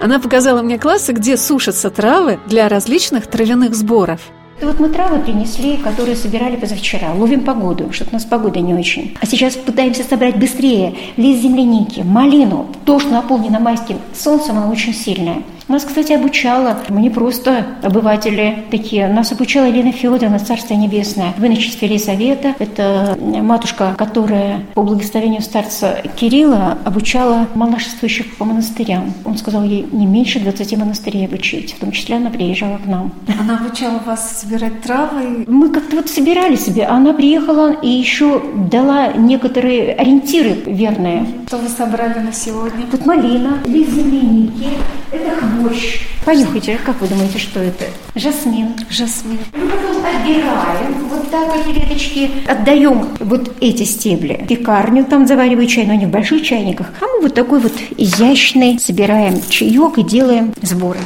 [0.00, 4.20] Она показала мне классы, где сушатся травы для различных травяных сборов–
[4.60, 7.12] и вот мы травы принесли, которые собирали позавчера.
[7.12, 9.16] Ловим погоду, что-то у нас погода не очень.
[9.20, 12.66] А сейчас пытаемся собрать быстрее лист земляники, малину.
[12.84, 15.44] То, что наполнено майским солнцем, оно очень сильное.
[15.68, 21.46] Нас, кстати, обучала, мы не просто обыватели такие, нас обучала Елена Федоровна, Царство Небесное, в
[21.46, 22.54] иночестве Елизавета.
[22.58, 29.12] Это матушка, которая по благословению старца Кирилла обучала монашествующих по монастырям.
[29.26, 33.12] Он сказал ей не меньше 20 монастырей обучить, в том числе она приезжала к нам.
[33.38, 35.44] Она обучала вас собирать травы?
[35.46, 41.26] Мы как-то вот собирали себе, а она приехала и еще дала некоторые ориентиры верные.
[41.46, 42.86] Что вы собрали на сегодня?
[42.90, 44.68] Тут малина, лист земляники,
[45.12, 46.00] это хвощ.
[46.24, 47.84] Понюхайте, как вы думаете, что это?
[48.14, 48.74] Жасмин.
[48.90, 49.38] Жасмин.
[49.54, 54.44] Мы потом отбираем, вот так эти веточки, отдаем вот эти стебли.
[54.48, 56.88] Пекарню там завариваю чай, но не в больших чайниках.
[57.00, 61.00] А мы вот такой вот изящный собираем чаек и делаем сборы.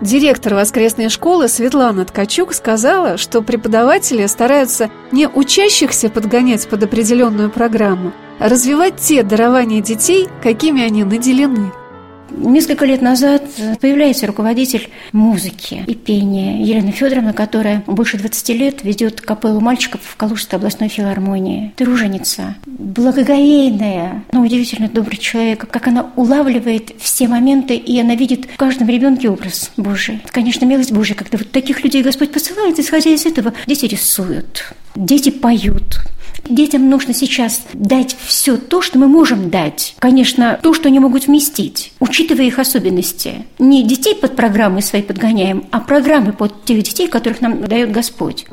[0.00, 8.12] Директор воскресной школы Светлана Ткачук сказала, что преподаватели стараются не учащихся подгонять под определенную программу,
[8.38, 11.72] а развивать те дарования детей, какими они наделены–
[12.30, 13.44] Несколько лет назад
[13.80, 20.16] появляется руководитель музыки и пения Елена Федоровна, которая больше 20 лет ведет капеллу мальчиков в
[20.16, 21.72] Калужской областной филармонии.
[21.76, 28.56] Труженица, благоговейная, но удивительно добрый человек, как она улавливает все моменты, и она видит в
[28.56, 30.20] каждом ребенке образ Божий.
[30.30, 35.30] Конечно, милость Божия, когда вот таких людей Господь посылает, исходя из этого, дети рисуют, дети
[35.30, 36.00] поют,
[36.48, 39.96] Детям нужно сейчас дать все то, что мы можем дать.
[39.98, 43.46] Конечно, то, что они могут вместить, учитывая их особенности.
[43.58, 48.46] Не детей под программы свои подгоняем, а программы под тех детей, которых нам дает Господь.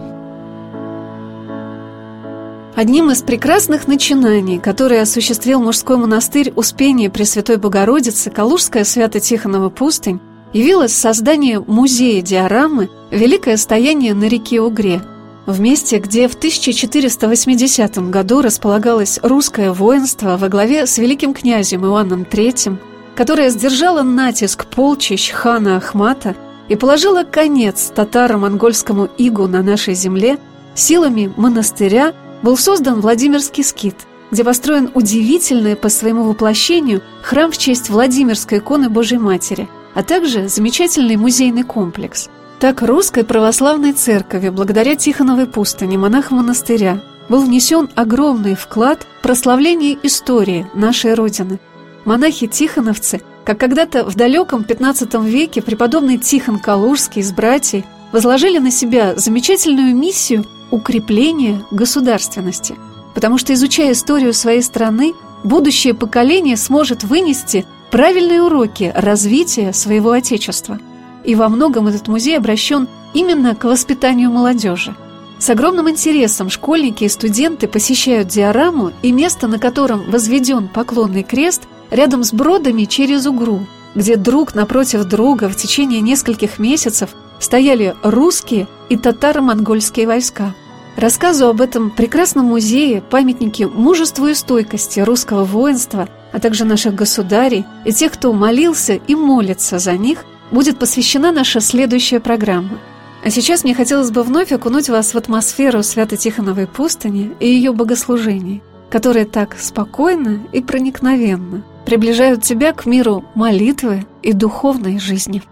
[2.74, 10.22] Одним из прекрасных начинаний, которые осуществил мужской монастырь Успения Пресвятой Богородицы Калужская Свято-Тихонова пустынь,
[10.54, 15.02] явилось создание музея диорамы «Великое стояние на реке Угре»,
[15.46, 22.24] в месте, где в 1480 году располагалось русское воинство во главе с великим князем Иоанном
[22.24, 22.78] III,
[23.16, 26.36] которое сдержало натиск полчищ хана Ахмата
[26.70, 30.38] и положило конец татаро-монгольскому игу на нашей земле,
[30.76, 33.96] силами монастыря был создан Владимирский скит,
[34.32, 40.48] где построен удивительный по своему воплощению храм в честь Владимирской иконы Божьей Матери, а также
[40.48, 42.30] замечательный музейный комплекс–
[42.62, 49.98] так русской православной церкви, благодаря Тихоновой пустыне, монахам монастыря, был внесен огромный вклад в прославление
[50.04, 51.60] истории нашей Родины.
[52.06, 59.16] Монахи-тихоновцы как когда-то в далеком XV веке преподобный Тихон Калужский с братьей возложили на себя
[59.16, 62.76] замечательную миссию укрепления государственности.
[63.16, 70.78] Потому что, изучая историю своей страны, будущее поколение сможет вынести правильные уроки развития своего Отечества.
[71.24, 74.96] И во многом этот музей обращен именно к воспитанию молодежи.
[75.40, 81.64] С огромным интересом школьники и студенты посещают диораму и место, на котором возведен поклонный крест,
[81.90, 88.68] рядом с бродами через Угру, где друг напротив друга в течение нескольких месяцев стояли русские
[88.90, 90.54] и татаро-монгольские войска.
[90.96, 97.66] Рассказу об этом прекрасном музее, памятнике мужеству и стойкости русского воинства, а также наших государей
[97.86, 102.80] и тех, кто молился и молится за них, будет посвящена наша следующая программа.
[103.24, 108.62] А сейчас мне хотелось бы вновь окунуть вас в атмосферу Свято-Тихоновой пустыни и ее богослужений,
[108.90, 115.44] которые так спокойно и проникновенно приближают тебя к миру молитвы и духовной жизни.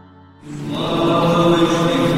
[0.70, 2.09] Места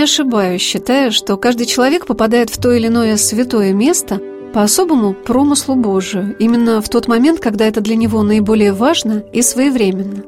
[0.00, 4.18] не ошибаюсь, считая, что каждый человек попадает в то или иное святое место
[4.54, 9.42] по особому промыслу Божию, именно в тот момент, когда это для него наиболее важно и
[9.42, 10.24] своевременно.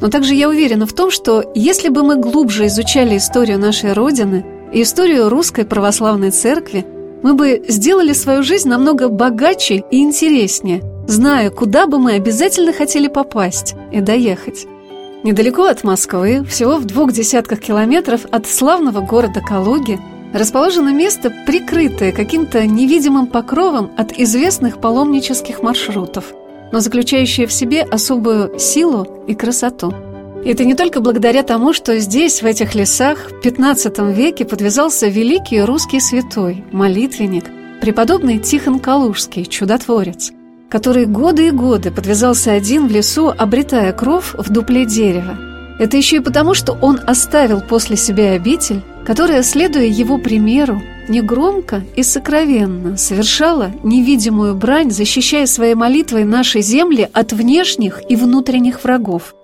[0.00, 4.44] Но также я уверена в том, что если бы мы глубже изучали историю нашей Родины
[4.72, 6.84] и историю Русской Православной Церкви,
[7.22, 13.06] мы бы сделали свою жизнь намного богаче и интереснее, зная, куда бы мы обязательно хотели
[13.06, 14.66] попасть и доехать.
[15.24, 19.98] Недалеко от Москвы, всего в двух десятках километров от славного города Калуги,
[20.34, 26.34] расположено место, прикрытое каким-то невидимым покровом от известных паломнических маршрутов,
[26.72, 29.94] но заключающее в себе особую силу и красоту.
[30.44, 35.06] И это не только благодаря тому, что здесь, в этих лесах, в XV веке подвязался
[35.06, 37.46] великий русский святой, молитвенник,
[37.80, 40.32] преподобный Тихон Калужский, чудотворец–
[40.74, 45.38] который годы и годы подвязался один в лесу, обретая кров в дупле дерева.
[45.78, 51.84] Это еще и потому, что он оставил после себя обитель, которая, следуя его примеру, негромко
[51.94, 59.36] и сокровенно совершала невидимую брань, защищая своей молитвой наши земли от внешних и внутренних врагов.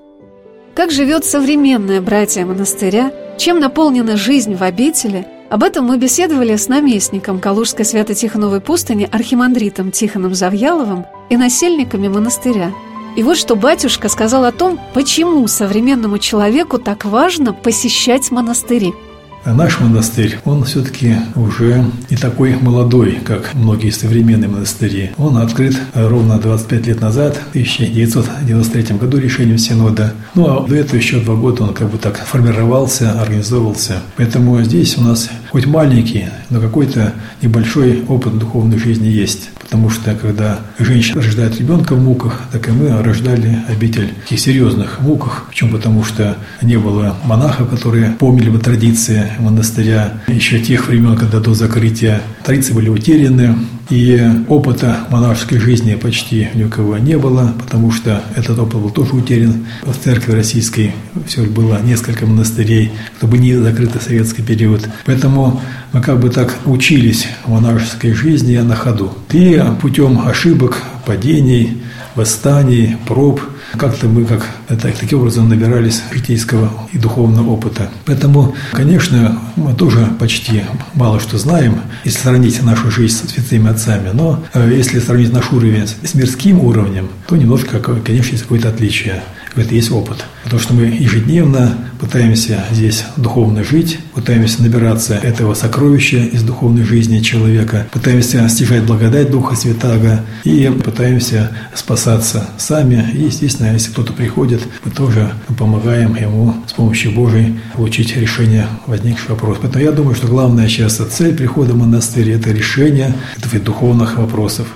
[0.75, 6.69] Как живет современная братья монастыря, чем наполнена жизнь в обители– об этом мы беседовали с
[6.69, 12.73] наместником Калужской Свято-Тихоновой пустыни архимандритом Тихоном Завьяловым и насельниками монастыря.
[13.17, 18.95] И вот что батюшка сказал о том, почему современному человеку так важно посещать монастыри–
[19.45, 25.11] а наш монастырь, он все-таки уже не такой молодой, как многие современные монастыри.
[25.17, 30.13] Он открыт ровно 25 лет назад, в 1993 году решением Синода.
[30.35, 34.03] Ну а до этого еще два года он как бы так формировался, организовывался.
[34.17, 39.51] Поэтому здесь у нас хоть маленький, но какой-то небольшой опыт духовной жизни есть.
[39.61, 44.41] Потому что когда женщина рождает ребенка в муках, так и мы рождали обитель в таких
[44.41, 45.45] серьезных муках.
[45.49, 45.71] Почему?
[45.71, 51.55] Потому что не было монахов, которые помнили бы традиции монастыря еще тех времен, когда до
[51.55, 53.57] закрытия традиции были утеряны.
[53.89, 58.91] И опыта монашеской жизни почти ни у кого не было, потому что этот опыт был
[58.91, 59.67] тоже утерян.
[59.83, 60.95] В церкви российской
[61.27, 64.89] все было несколько монастырей, чтобы не закрытый советский период.
[65.07, 65.61] Поэтому
[65.93, 69.13] мы как бы так учились монашеской жизни на ходу.
[69.33, 71.83] И путем ошибок, падений,
[72.15, 73.41] восстаний, проб–
[73.77, 77.91] как-то мы как так, таким образом набирались житейского и духовного опыта.
[78.05, 80.63] Поэтому, конечно, мы тоже почти
[80.95, 85.53] мало что знаем, если сравнить нашу жизнь с святыми отцами, но э, если сравнить наш
[85.53, 89.23] уровень с мирским уровнем, то немножко, конечно, есть какое-то отличие
[89.57, 90.25] это есть опыт.
[90.45, 97.21] Потому что мы ежедневно пытаемся здесь духовно жить, пытаемся набираться этого сокровища из духовной жизни
[97.21, 103.11] человека, пытаемся стяжать благодать Духа Святаго и пытаемся спасаться сами.
[103.15, 109.31] И, естественно, если кто-то приходит, мы тоже помогаем ему с помощью Божией получить решение возникших
[109.31, 109.61] вопросов.
[109.63, 114.67] Поэтому я думаю, что главная часть цель прихода в монастырь– это решение этих духовных вопросов.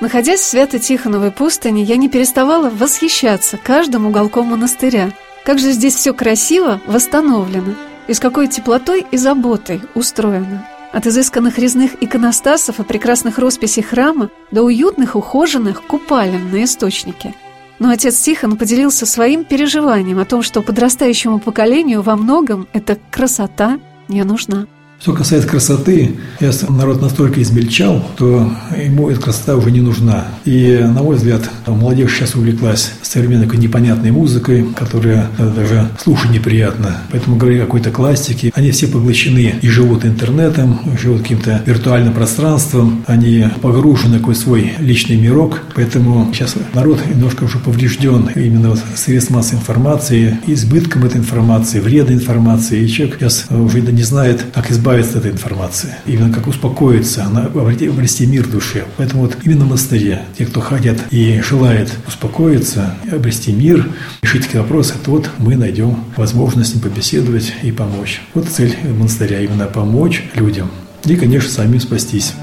[0.00, 5.12] Находясь в Свято-Тихоновой пустыне, я не переставала восхищаться каждым уголком монастыря.
[5.44, 7.74] Как же здесь все красиво восстановлено,
[8.08, 10.66] и с какой теплотой и заботой устроено.
[10.92, 17.34] От изысканных резных иконостасов и прекрасных росписей храма до уютных, ухоженных купалин на источнике.
[17.78, 23.78] Но отец Тихон поделился своим переживанием о том, что подрастающему поколению во многом эта красота
[24.08, 24.66] не нужна.
[25.00, 30.26] Что касается красоты, если народ настолько измельчал, то ему эта красота уже не нужна.
[30.44, 36.98] И, на мой взгляд, молодежь сейчас увлеклась современной непонятной музыкой, которая даже слушать неприятно.
[37.10, 43.02] Поэтому говоря о какой-то классике, они все поглощены и живут интернетом, живут каким-то виртуальным пространством,
[43.06, 45.62] они погружены в какой свой личный мирок.
[45.74, 52.16] Поэтому сейчас народ немножко уже поврежден именно вот средств массовой информации, избытком этой информации, вредной
[52.16, 52.84] информации.
[52.84, 57.24] И человек сейчас уже не знает, как избавиться избавиться от этой информации, именно как успокоиться,
[57.24, 58.84] обрести, обрести мир в душе.
[58.96, 63.88] Поэтому вот именно в монастыре, те, кто хотят и желает успокоиться, обрести мир,
[64.22, 68.22] решить такие вопросы, то вот мы найдем возможность им побеседовать и помочь.
[68.34, 70.70] Вот цель монастыря, именно помочь людям
[71.04, 72.34] и, конечно, самим спастись.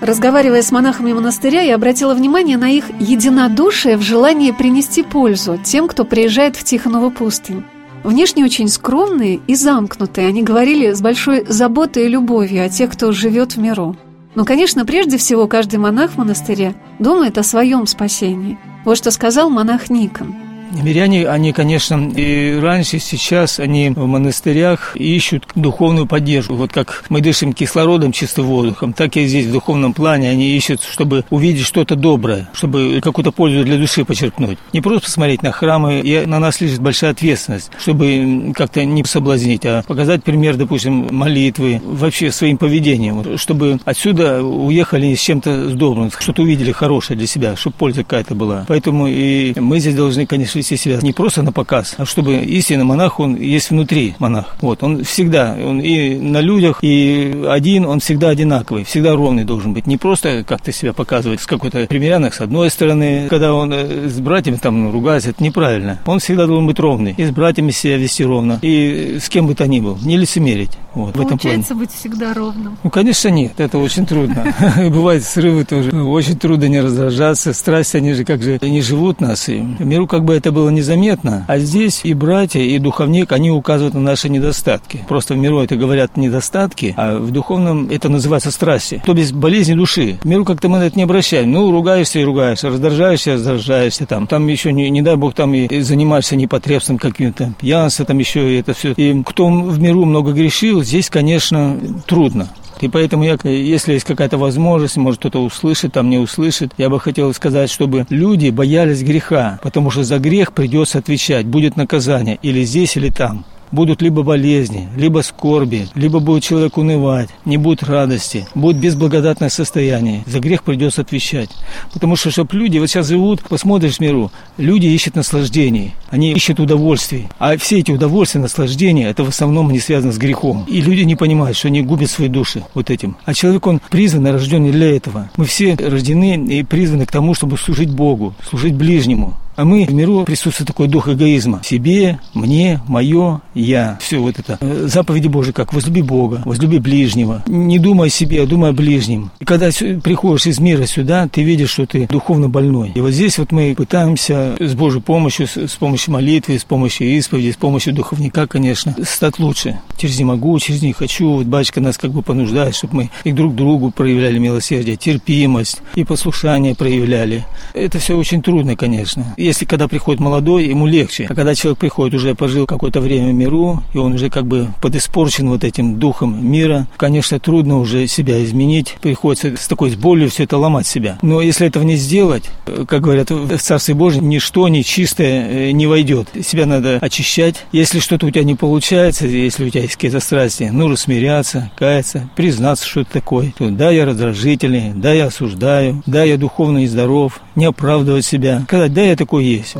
[0.00, 5.88] Разговаривая с монахами монастыря, я обратила внимание на их единодушие в желании принести пользу тем,
[5.88, 7.64] кто приезжает в Тихонову пустынь.
[8.04, 13.12] Внешне очень скромные и замкнутые, они говорили с большой заботой и любовью о тех, кто
[13.12, 13.96] живет в миру.
[14.34, 18.58] Но, конечно, прежде всего каждый монах в монастыре думает о своем спасении.
[18.84, 20.34] Вот что сказал монах Никон–
[20.82, 26.54] Миряне, они, конечно, и раньше, и сейчас, они в монастырях ищут духовную поддержку.
[26.54, 30.82] Вот как мы дышим кислородом, чистым воздухом, так и здесь в духовном плане они ищут,
[30.82, 34.58] чтобы увидеть что-то доброе, чтобы какую-то пользу для души почерпнуть.
[34.72, 39.64] Не просто посмотреть на храмы, и на нас лежит большая ответственность, чтобы как-то не соблазнить,
[39.64, 46.10] а показать пример, допустим, молитвы, вообще своим поведением, чтобы отсюда уехали с чем-то с добрым,
[46.18, 48.64] что-то увидели хорошее для себя, чтобы польза какая-то была.
[48.68, 52.84] Поэтому и мы здесь должны, конечно, вести себя не просто на показ, а чтобы истинный
[52.84, 54.56] монах, он есть внутри монах.
[54.60, 59.74] Вот, он всегда, он и на людях, и один, он всегда одинаковый, всегда ровный должен
[59.74, 59.86] быть.
[59.86, 64.18] Не просто как-то себя показывать с какой-то примерянок с одной стороны, когда он э, с
[64.20, 66.00] братьями там ругается, это неправильно.
[66.06, 67.14] Он всегда должен быть ровный.
[67.16, 70.72] И с братьями себя вести ровно, и с кем бы то ни был, не лицемерить.
[70.94, 71.64] Вот, в этом плане.
[71.74, 72.78] быть всегда ровным?
[72.82, 74.54] Ну, конечно, нет, это очень трудно.
[74.76, 75.90] Бывают срывы тоже.
[75.90, 77.52] Очень трудно не раздражаться.
[77.52, 79.48] Страсти, они же как же, они живут нас.
[79.48, 81.44] И миру как бы это было незаметно.
[81.48, 85.04] А здесь и братья, и духовник, они указывают на наши недостатки.
[85.08, 89.02] Просто в миру это говорят недостатки, а в духовном это называется страсти.
[89.04, 90.18] То без болезни души.
[90.22, 91.52] В миру как-то мы на это не обращаем.
[91.52, 94.26] Ну, ругаешься и ругаешься, раздражаешься, раздражаешься там.
[94.26, 98.60] Там еще, не, не дай бог, там и занимаешься непотребством каким-то, пьянство там еще, и
[98.60, 98.92] это все.
[98.92, 102.48] И кто в миру много грешил, здесь, конечно, трудно.
[102.80, 107.00] И поэтому я, если есть какая-то возможность, может кто-то услышит, там не услышит, я бы
[107.00, 112.62] хотел сказать, чтобы люди боялись греха, потому что за грех придется отвечать, будет наказание или
[112.64, 113.44] здесь, или там
[113.74, 120.24] будут либо болезни, либо скорби, либо будет человек унывать, не будет радости, будет безблагодатное состояние.
[120.26, 121.50] За грех придется отвечать.
[121.92, 126.60] Потому что, чтобы люди вот сейчас живут, посмотришь в миру, люди ищут наслаждений, они ищут
[126.60, 127.28] удовольствий.
[127.38, 130.64] А все эти удовольствия, наслаждения, это в основном не связано с грехом.
[130.68, 133.16] И люди не понимают, что они губят свои души вот этим.
[133.24, 135.30] А человек, он призван рожден для этого.
[135.36, 139.34] Мы все рождены и призваны к тому, чтобы служить Богу, служить ближнему.
[139.56, 141.60] А мы в миру присутствует такой дух эгоизма.
[141.62, 143.98] Себе, мне, мое, я.
[144.00, 144.58] Все вот это.
[144.60, 147.42] Э, заповеди Божьи, как возлюби Бога, возлюби ближнего.
[147.46, 149.30] Не думай о себе, а думай о ближнем.
[149.38, 149.70] И когда
[150.02, 152.92] приходишь из мира сюда, ты видишь, что ты духовно больной.
[152.94, 157.52] И вот здесь вот мы пытаемся с Божьей помощью, с помощью молитвы, с помощью исповеди,
[157.52, 159.78] с помощью духовника, конечно, стать лучше.
[159.96, 161.30] Через не могу, через не хочу.
[161.30, 166.02] Вот батюшка нас как бы понуждает, чтобы мы и друг другу проявляли милосердие, терпимость и
[166.02, 167.46] послушание проявляли.
[167.72, 171.26] Это все очень трудно, конечно если когда приходит молодой, ему легче.
[171.28, 174.68] А когда человек приходит, уже пожил какое-то время в миру, и он уже как бы
[174.80, 178.96] подиспорчен вот этим духом мира, конечно, трудно уже себя изменить.
[179.00, 181.18] Приходится с такой болью все это ломать себя.
[181.22, 182.50] Но если этого не сделать,
[182.86, 186.28] как говорят, в Царстве Божьем ничто нечистое э, не войдет.
[186.44, 187.64] Себя надо очищать.
[187.72, 192.28] Если что-то у тебя не получается, если у тебя есть какие-то страсти, нужно смиряться, каяться,
[192.36, 193.52] признаться, что это такое.
[193.58, 198.62] То, да, я раздражительный, да, я осуждаю, да, я духовно нездоров, не оправдывать себя.
[198.64, 199.76] Сказать, да, я такой есть.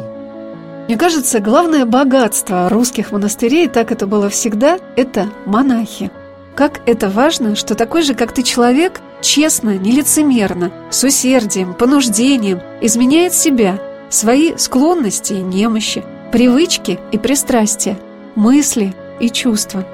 [0.87, 6.11] Мне кажется, главное богатство русских монастырей, так это было всегда, это монахи.
[6.55, 13.33] Как это важно, что такой же, как ты человек, честно, нелицемерно, с усердием, понуждением изменяет
[13.33, 13.81] себя,
[14.11, 17.99] свои склонности и немощи, привычки и пристрастия,
[18.35, 19.87] мысли и чувства.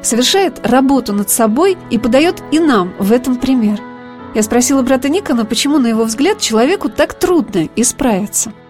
[0.00, 3.80] Совершает работу над собой и подает и нам в этом пример.
[4.36, 8.52] Я спросила брата Никона, почему, на его взгляд, человеку так трудно исправиться–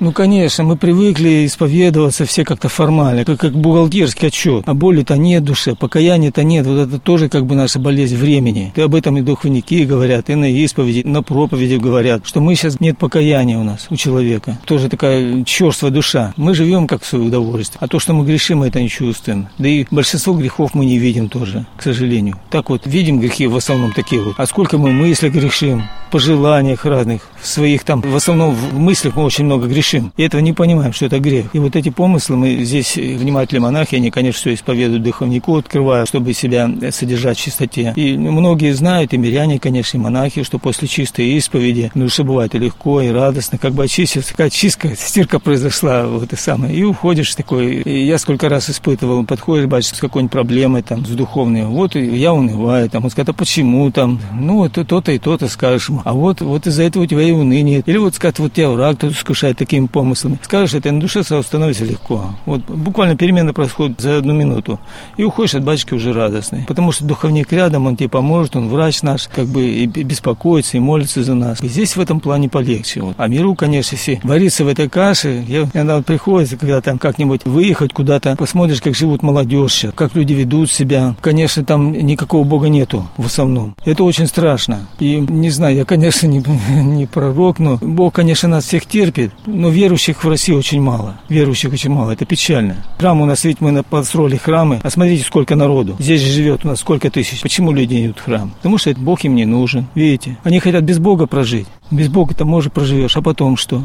[0.00, 4.64] ну, конечно, мы привыкли исповедоваться все как-то формально, как, как бухгалтерский отчет.
[4.66, 6.66] А боли-то нет в душе, покаяния-то нет.
[6.66, 8.72] Вот это тоже как бы наша болезнь времени.
[8.74, 12.80] И об этом и духовники говорят, и на исповеди, на проповеди говорят, что мы сейчас
[12.80, 14.58] нет покаяния у нас, у человека.
[14.64, 16.34] Тоже такая черствая душа.
[16.36, 17.78] Мы живем как в свое удовольствие.
[17.80, 19.48] А то, что мы грешим, мы это не чувствуем.
[19.58, 22.36] Да и большинство грехов мы не видим тоже, к сожалению.
[22.50, 24.34] Так вот, видим грехи в основном такие вот.
[24.38, 29.44] А сколько мы мысли грешим, пожеланиях разных, своих там, в основном в мыслях мы очень
[29.44, 30.12] много грешим.
[30.16, 31.46] И этого не понимаем, что это грех.
[31.52, 36.32] И вот эти помыслы мы здесь, внимательные монахи, они, конечно, все исповедуют духовнику, открывают, чтобы
[36.32, 37.92] себя содержать в чистоте.
[37.96, 42.54] И многие знают, и миряне, конечно, и монахи, что после чистой исповеди на душе бывает
[42.54, 46.74] и легко, и радостно, как бы очистился, такая чистка, стирка произошла, вот и самое.
[46.74, 47.76] И уходишь такой.
[47.76, 52.04] И я сколько раз испытывал, подходишь, батюшка, с какой-нибудь проблемой там, с духовной, вот и
[52.16, 56.12] я унываю, там, он скажет, а почему там, ну, вот то-то и то-то скажешь, а
[56.12, 57.82] вот, вот из-за этого у тебя и уныние.
[57.84, 60.38] Или вот скажет, вот тебя враг кто-то искушает таким своими помыслами.
[60.42, 62.34] Скажешь это, на душе сразу становится легко.
[62.46, 64.78] Вот буквально перемена происходит за одну минуту.
[65.16, 66.64] И уходишь от батюшки уже радостный.
[66.66, 70.80] Потому что духовник рядом, он тебе поможет, он врач наш, как бы и беспокоится, и
[70.80, 71.62] молится за нас.
[71.62, 73.00] И здесь в этом плане полегче.
[73.00, 73.14] Вот.
[73.18, 77.44] А миру, конечно, если вариться в этой каше, я, иногда вот приходится, когда там как-нибудь
[77.44, 81.14] выехать куда-то, посмотришь, как живут молодежь как люди ведут себя.
[81.20, 83.74] Конечно, там никакого Бога нету в основном.
[83.84, 84.86] Это очень страшно.
[84.98, 89.68] И не знаю, я, конечно, не, не пророк, но Бог, конечно, нас всех терпит, но
[89.68, 91.20] верующих в России очень мало.
[91.28, 92.10] Верующих очень мало.
[92.10, 92.76] Это печально.
[92.98, 94.80] Храм у нас, ведь мы построили храмы.
[94.82, 95.94] А смотрите, сколько народу.
[96.00, 97.40] Здесь же живет у нас сколько тысяч.
[97.40, 98.50] Почему люди идут в храм?
[98.56, 99.86] Потому что Бог им не нужен.
[99.94, 100.36] Видите?
[100.42, 101.66] Они хотят без Бога прожить.
[101.92, 103.16] Без Бога-то, может, проживешь.
[103.16, 103.84] А потом что?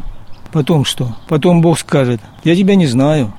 [0.51, 1.15] Потом что?
[1.27, 3.33] Потом Бог скажет, я тебя не знаю.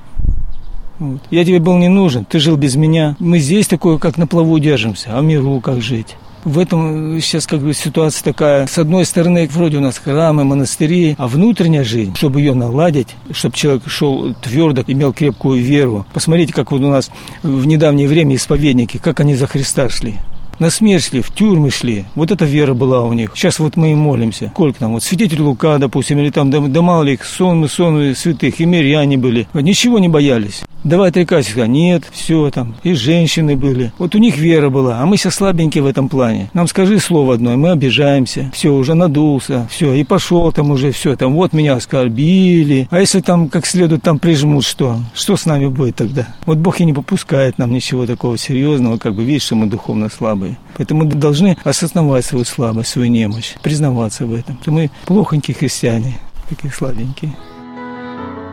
[0.98, 1.22] Вот.
[1.30, 3.16] Я тебе был не нужен, ты жил без меня.
[3.18, 6.16] Мы здесь такое, как на плаву держимся, а в миру как жить?
[6.44, 8.66] В этом сейчас как бы ситуация такая.
[8.66, 13.54] С одной стороны, вроде у нас храмы, монастыри, а внутренняя жизнь, чтобы ее наладить, чтобы
[13.54, 16.06] человек шел твердо, имел крепкую веру.
[16.12, 17.10] Посмотрите, как вот у нас
[17.42, 20.16] в недавнее время исповедники, как они за Христа шли
[20.58, 22.04] на смерть шли, в тюрьмы шли.
[22.14, 23.32] Вот эта вера была у них.
[23.34, 24.50] Сейчас вот мы и молимся.
[24.54, 28.14] Сколько там, вот святитель Лука, допустим, или там, да, да мало ли их, сонмы, сонмы
[28.14, 29.46] святых, и миряне были.
[29.54, 30.62] Ничего не боялись.
[30.84, 31.66] Давай отрекайся.
[31.66, 32.76] Нет, все там.
[32.82, 33.92] И женщины были.
[33.98, 36.50] Вот у них вера была, а мы сейчас слабенькие в этом плане.
[36.54, 38.50] Нам скажи слово одно, и мы обижаемся.
[38.54, 39.66] Все, уже надулся.
[39.70, 41.16] Все, и пошел там уже все.
[41.16, 42.86] Там вот меня оскорбили.
[42.90, 44.98] А если там как следует там прижмут, что?
[45.14, 46.28] Что с нами будет тогда?
[46.46, 50.08] Вот Бог и не попускает нам ничего такого серьезного, как бы видишь, что мы духовно
[50.08, 50.47] слабые.
[50.76, 54.58] Поэтому мы должны осознавать свою слабость, свою немощь, признаваться в этом.
[54.62, 56.18] Что мы плохонькие христиане,
[56.48, 57.34] такие слабенькие.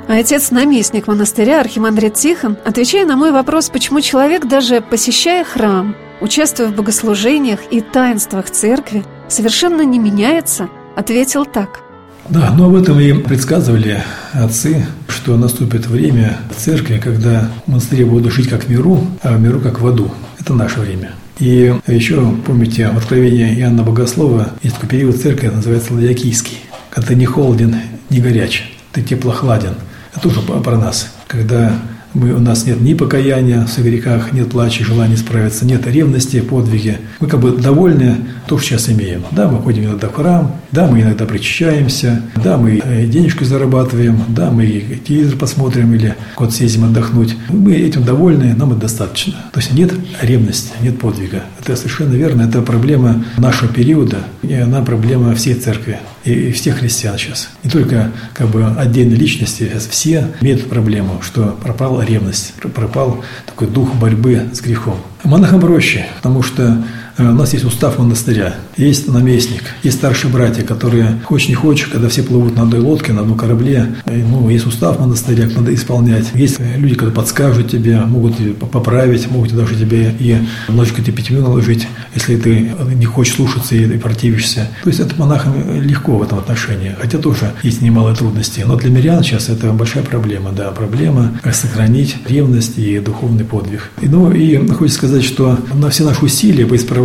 [0.08, 6.68] А отец-наместник монастыря Архимандрит Тихон, отвечая на мой вопрос, почему человек, даже посещая храм, участвуя
[6.68, 11.82] в богослужениях и таинствах церкви, совершенно не меняется, ответил так.
[12.30, 18.32] Да, но об этом и предсказывали отцы, что наступит время в церкви, когда монастыри будут
[18.32, 20.12] жить как в миру, а в миру как в аду.
[20.40, 21.12] Это наше время.
[21.40, 26.60] И еще, помните, в Откровении Иоанна Богослова есть такой период церкви, называется Ладиакийский,
[26.90, 27.76] когда ты не холоден,
[28.10, 29.76] не горяч, ты теплохладен–
[30.16, 31.14] это тоже про нас.
[31.28, 31.78] Когда
[32.16, 36.98] мы, у нас нет ни покаяния в грехах, нет плача, желания справиться, нет ревности, подвиги.
[37.20, 39.24] Мы как бы довольны то, что сейчас имеем.
[39.32, 44.20] Да, мы ходим иногда в храм, да, мы иногда причащаемся, да, мы э, денежку зарабатываем,
[44.30, 44.66] да, мы
[45.06, 47.36] телевизор посмотрим или куда съездим отдохнуть.
[47.50, 49.34] Мы этим довольны, нам это достаточно.
[49.52, 51.44] То есть нет ревности, нет подвига.
[51.60, 52.44] Это совершенно верно.
[52.44, 57.50] Это проблема нашего периода, и она проблема всей церкви и всех христиан сейчас.
[57.64, 63.68] Не только как бы отдельные личности, сейчас все имеют проблему, что пропала ревность, пропал такой
[63.68, 64.98] дух борьбы с грехом.
[65.24, 66.84] Монахам проще, потому что
[67.18, 72.10] у нас есть устав монастыря, есть наместник, есть старшие братья, которые, хочешь не хочешь, когда
[72.10, 76.26] все плывут на одной лодке, на одном корабле, ну, есть устав монастыря, надо исполнять.
[76.34, 80.38] Есть люди, которые подскажут тебе, могут поправить, могут даже тебе и
[80.68, 84.70] немножечко тебе пятью наложить, если ты не хочешь слушаться и противишься.
[84.84, 88.64] То есть это монахам легко в этом отношении, хотя тоже есть немало трудностей.
[88.66, 93.90] Но для мирян сейчас это большая проблема, да, проблема сохранить ревность и духовный подвиг.
[94.02, 97.05] И, ну и хочется сказать, что на все наши усилия по исправлению,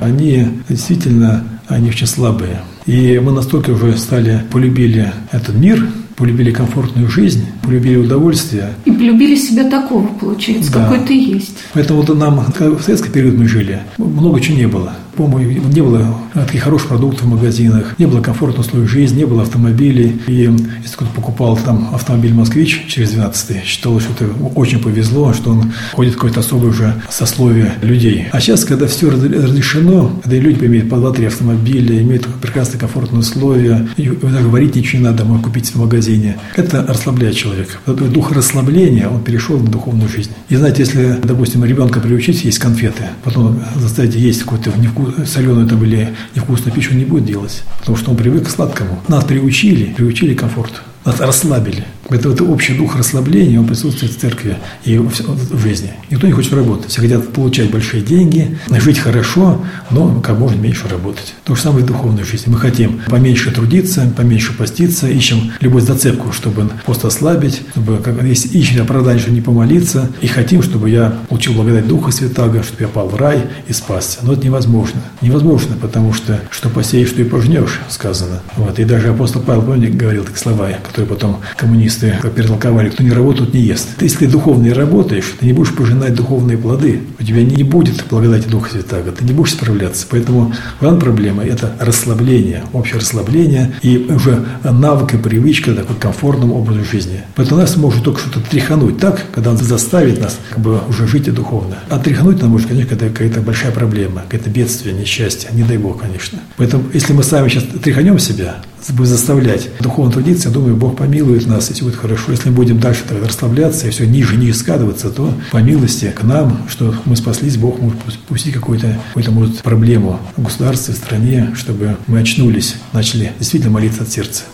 [0.00, 2.60] они действительно они очень слабые.
[2.86, 5.86] И мы настолько уже стали, полюбили этот мир,
[6.16, 8.70] полюбили комфортную жизнь, полюбили удовольствие.
[8.84, 10.84] И полюбили себя такого, получается, да.
[10.84, 11.58] какой ты есть.
[11.72, 14.92] Поэтому вот нам, в советский период мы жили, много чего не было.
[15.16, 19.42] По-моему, не было таких хороших продуктов в магазинах, не было комфортного условий жизни, не было
[19.42, 20.20] автомобилей.
[20.26, 25.50] И если кто-то покупал там автомобиль «Москвич» через 12 считалось, что это очень повезло, что
[25.50, 28.28] он ходит в какое-то особое уже сословие людей.
[28.32, 33.86] А сейчас, когда все разрешено, когда люди имеют по 2-3 автомобиля, имеют прекрасные комфортные условия,
[33.98, 37.72] и даже говорить ничего не надо, можно купить в магазине, это расслабляет человека.
[37.86, 40.30] Дух расслабления, он перешел на духовную жизнь.
[40.48, 45.82] И знаете, если, допустим, ребенка приучить есть конфеты, потом заставить есть какой-то невкусный соленую там
[45.84, 49.02] или невкусную пищу не будет делать, потому что он привык к сладкому.
[49.08, 51.84] Нас приучили, приучили к комфорту нас расслабили.
[52.08, 55.92] Это, это общий дух расслабления, он присутствует в церкви и в, в жизни.
[56.10, 56.90] Никто не хочет работать.
[56.90, 61.34] Все хотят получать большие деньги, жить хорошо, но как можно меньше работать.
[61.44, 62.52] То же самое в духовной жизни.
[62.52, 68.48] Мы хотим поменьше трудиться, поменьше поститься, ищем любую зацепку, чтобы пост ослабить, чтобы, как, если
[68.48, 72.88] ищем оправдание, чтобы не помолиться, и хотим, чтобы я получил благодать Духа Святаго, чтобы я
[72.88, 74.18] пал в рай и спасся.
[74.22, 75.00] Но это невозможно.
[75.20, 78.42] Невозможно, потому что что посеешь, что и пожнешь, сказано.
[78.56, 78.78] Вот.
[78.78, 83.54] И даже апостол Павел, помните, говорил такие слова, которые потом коммунисты перетолковали, кто не работает,
[83.54, 83.88] не ест.
[84.00, 87.00] Если ты духовно не работаешь, ты не будешь пожинать духовные плоды.
[87.18, 90.06] У тебя не будет благодати Духа Святаго, ты не будешь справляться.
[90.10, 96.84] Поэтому главная проблема– это расслабление, общее расслабление и уже навык и привычка такой комфортному образу
[96.84, 97.20] жизни.
[97.34, 101.28] Поэтому нас может только что-то тряхануть так, когда он заставит нас как бы уже жить
[101.28, 101.76] и духовно.
[101.88, 106.00] А тряхануть нам может, конечно, это какая-то большая проблема, какое-то бедствие, несчастье, не дай Бог,
[106.00, 106.38] конечно.
[106.56, 108.56] Поэтому, если мы сами сейчас тряханем себя,
[108.90, 112.32] будет заставлять духовно трудиться, я думаю, Бог помилует нас, и все будет хорошо.
[112.32, 116.22] Если мы будем дальше так расслабляться и все ниже, ниже скатываться, то по милости к
[116.22, 121.52] нам, что мы спаслись, Бог может пустить какую-то, какую-то может, проблему в государстве, в стране,
[121.54, 124.44] чтобы мы очнулись, начали действительно молиться от сердца.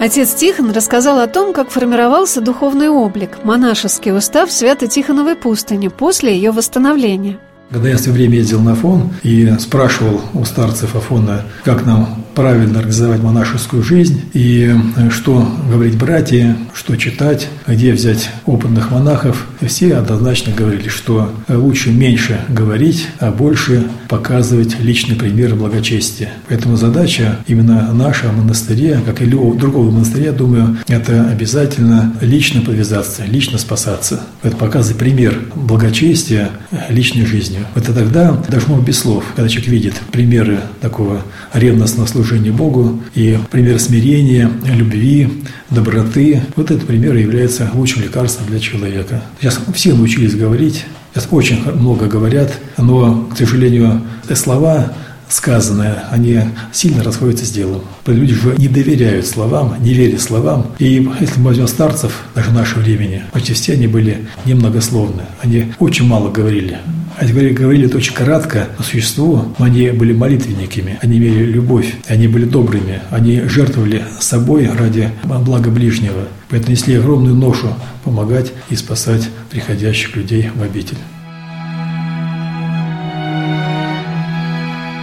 [0.00, 6.52] Отец Тихон рассказал о том, как формировался духовный облик, монашеский устав Свято-Тихоновой пустыни после ее
[6.52, 7.38] восстановления.
[7.70, 12.78] Когда я все время ездил на Афон и спрашивал у старцев Афона, как нам правильно
[12.78, 19.96] организовать монашескую жизнь и э, что говорить братья, что читать, где взять опытных монахов, все
[19.96, 26.30] однозначно говорили, что лучше меньше говорить, а больше показывать личный пример благочестия.
[26.48, 33.24] Поэтому задача именно наша монастыря, как и любого другого монастыря, думаю, это обязательно лично повязаться,
[33.24, 34.20] лично спасаться.
[34.44, 36.50] Это показывать пример благочестия
[36.88, 37.66] личной жизнью.
[37.74, 41.22] Это тогда даже может без слов, когда человек видит примеры такого
[41.52, 48.60] ревностного служения Богу и пример смирения, любви, доброты, вот этот пример является лучшим лекарством для
[48.60, 49.22] человека.
[49.40, 54.02] Сейчас все научились говорить, сейчас очень много говорят, но, к сожалению,
[54.34, 54.92] слова
[55.28, 56.40] сказанное, они
[56.72, 57.82] сильно расходятся с делом.
[58.06, 60.68] Люди же не доверяют словам, не верят словам.
[60.78, 65.22] И если мы возьмем старцев даже нашего времени, почти все они были немногословны.
[65.42, 66.78] Они очень мало говорили.
[67.20, 72.28] Они говорили, говорили это очень кратко по существу, они были молитвенниками, они имели любовь, они
[72.28, 76.28] были добрыми, они жертвовали собой ради блага ближнего.
[76.48, 80.98] Поэтому несли огромную ношу помогать и спасать приходящих людей в обитель.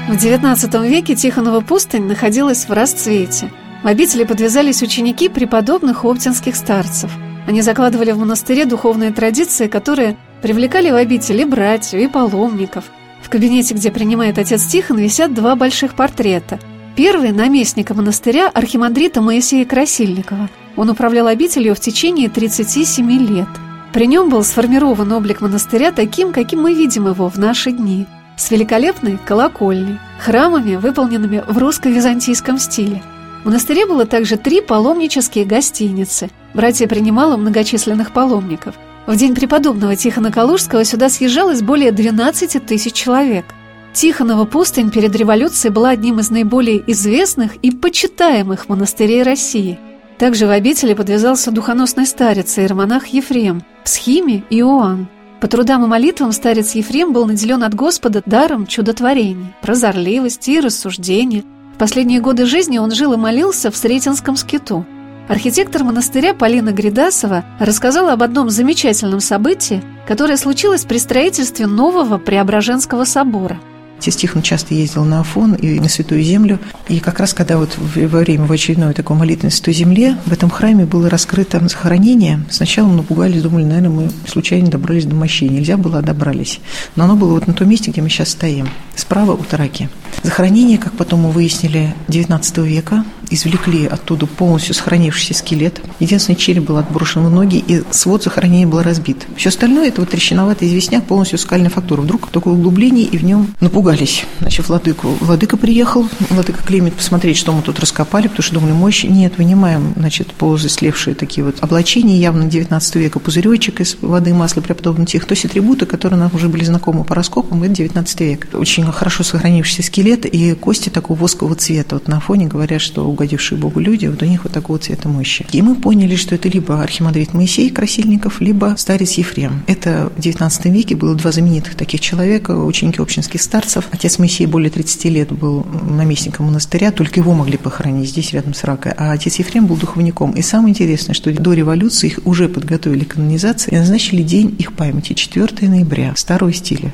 [0.08, 3.52] В XIX веке Тихонова пустынь находилась в расцвете.
[3.84, 7.12] В обители подвязались ученики преподобных оптинских старцев.
[7.46, 12.84] Они закладывали в монастыре духовные традиции, которые привлекали в обители братьев, и паломников.
[13.24, 16.60] В кабинете, где принимает отец Тихон, висят два больших портрета.
[16.96, 20.52] Первый– наместника монастыря архимандрита Моисея Красильникова.
[20.76, 23.48] Он управлял обителью в течение 37 лет.
[23.92, 28.06] При нем был сформирован облик монастыря таким, каким мы видим его в наши дни–
[28.38, 33.02] с великолепной колокольней, храмами, выполненными в русско-византийском стиле.
[33.42, 36.30] В монастыре было также три паломнические гостиницы.
[36.54, 38.76] Братья принимало многочисленных паломников.
[39.08, 43.46] В день преподобного Тихона Калужского сюда съезжалось более 12 тысяч человек.
[43.94, 49.80] Тихонова пустынь перед революцией была одним из наиболее известных и почитаемых монастырей России.
[50.18, 55.08] Также в обители подвязался духоносный старец и иеромонах Ефрем, Псхими и Иоанн.
[55.40, 61.44] По трудам и молитвам старец Ефрем был наделен от Господа даром чудотворений, прозорливости и рассуждения.
[61.76, 64.86] В последние годы жизни он жил и молился в Сретенском скиту.
[65.28, 73.06] Архитектор монастыря Полина Гридасова рассказала об одном замечательном событии, которое случилось при строительстве нового Преображенского
[73.06, 73.60] собора–
[74.06, 76.60] Отец Тихон часто ездил на Афон и на Святую Землю.
[76.88, 80.32] И как раз когда вот во время в очередной такой молитвы на Святой Земле в
[80.32, 85.50] этом храме было раскрыто захоронение, сначала мы напугались, думали, наверное, мы случайно добрались до мощей.
[85.50, 86.60] Нельзя было, а добрались.
[86.96, 89.90] Но оно было вот на том месте, где мы сейчас стоим, справа у Тараки.
[90.24, 93.06] Захоронение, как потом мы выяснили, 19 века.
[93.32, 95.82] Извлекли оттуда полностью сохранившийся скелет.
[96.00, 99.26] Единственный череп был отброшен в ноги, и свод захоронения был разбит.
[99.36, 102.02] Все остальное– это вот трещиноватый известняк, полностью скальная фактура.
[102.02, 104.26] Вдруг такое углубление, и в нем напугались.
[104.40, 105.08] Значит, владыку.
[105.20, 109.04] Владыка приехал, владыка Климет посмотреть, что мы тут раскопали, потому что думали, мощь.
[109.04, 115.08] Нет, вынимаем, значит, полузаслевшие такие вот облачения, явно 19 века, пузыречек из воды масла преподобного
[115.08, 118.48] тех, то есть атрибуты, которые нам уже были знакомы по раскопам, это 19 век.
[118.54, 121.96] Очень хорошо сохранившийся скелет и кости такого воскового цвета.
[121.96, 125.46] Вот на фоне говорят, что угодившие Богу люди, вот у них вот такого цвета мощи.
[125.52, 129.64] И мы поняли, что это либо архимандрит Моисей Красильников, либо старец Ефрем.
[129.68, 133.88] Это в XIX веке было два знаменитых таких человека, ученики общинских старцев.
[133.92, 138.64] Отец Моисей более 30 лет был наместником монастыря, только его могли похоронить здесь, рядом с
[138.64, 138.92] Ракой.
[138.98, 140.32] А отец Ефрем был духовником.
[140.32, 144.74] И самое интересное, что до революции их уже подготовили к канонизации и назначили день их
[144.74, 146.94] памяти, 4 ноября, старого стиля.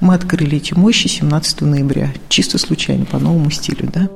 [0.00, 4.08] Мы открыли эти мощи 17 ноября, чисто случайно, по новому стилю, да?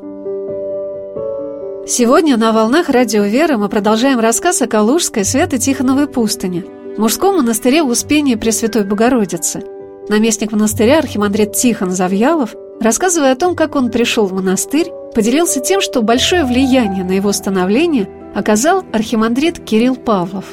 [1.86, 6.64] Сегодня на «Волнах Радио Веры» мы продолжаем рассказ о Калужской Свято-Тихоновой пустыне,
[6.96, 9.62] мужском монастыре Успения Пресвятой Богородицы.
[10.08, 15.82] Наместник монастыря архимандрит Тихон Завьялов, рассказывая о том, как он пришел в монастырь, поделился тем,
[15.82, 20.46] что большое влияние на его становление оказал архимандрит Кирилл Павлов.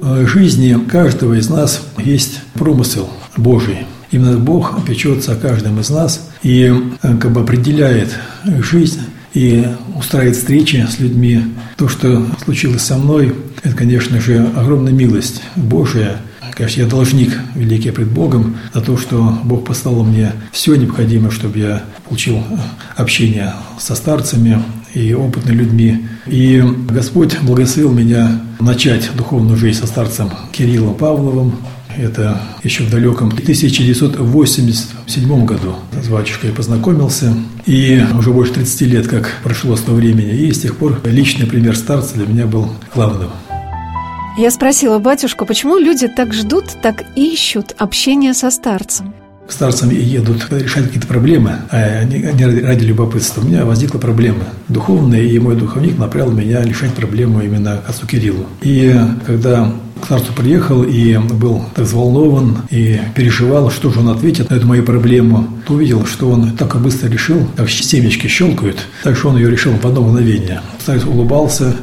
[0.00, 3.86] В жизни каждого из нас есть промысел Божий.
[4.10, 9.00] Именно Бог печется о каждом из нас и как бы определяет жизнь
[9.34, 11.42] и устраивает встречи с людьми.
[11.76, 16.16] То, что случилось со мной, это, конечно же, огромная милость Божия.
[16.54, 21.58] Конечно, я должник великий пред Богом за то, что Бог послал мне все необходимое, чтобы
[21.58, 22.42] я получил
[22.96, 24.60] общение со старцами
[24.92, 26.06] и опытными людьми.
[26.26, 31.56] И Господь благословил меня начать духовную жизнь со старцем Кириллом Павловым,
[31.98, 37.34] это еще в далеком 1987 году с батюшкой познакомился.
[37.66, 40.30] И уже больше 30 лет, как прошло с того времени.
[40.30, 43.30] И с тех пор личный пример старца для меня был главным.
[44.38, 49.12] Я спросила батюшку, почему люди так ждут, так ищут общения со старцем.
[49.48, 53.40] К старцам едут решать какие-то проблемы, а не ради любопытства.
[53.40, 58.46] У меня возникла проблема духовная, и мой духовник направил меня решать проблему именно отцу Кириллу.
[58.60, 58.94] И
[59.26, 64.54] когда к старцу приехал и был так взволнован и переживал, что же он ответит на
[64.54, 69.28] эту мою проблему, то увидел, что он так быстро решил, как семечки щелкают, так что
[69.28, 70.60] он ее решил в одно мгновение.
[70.80, 71.76] Старец улыбался,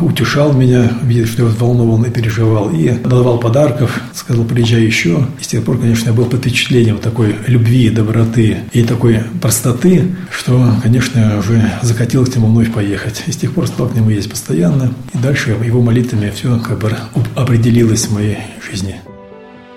[0.00, 5.26] утешал меня, видя, что я взволнован и переживал, и давал подарков, сказал, приезжай еще.
[5.40, 10.14] И с тех пор, конечно, я был под впечатлением такой любви, доброты и такой простоты,
[10.30, 13.22] что, конечно, уже захотелось к нему вновь поехать.
[13.26, 16.78] И с тех пор стал к нему есть постоянно, и дальше его молитвами все как
[16.78, 16.96] бы
[17.34, 18.38] определилось в моей
[18.68, 18.96] жизни.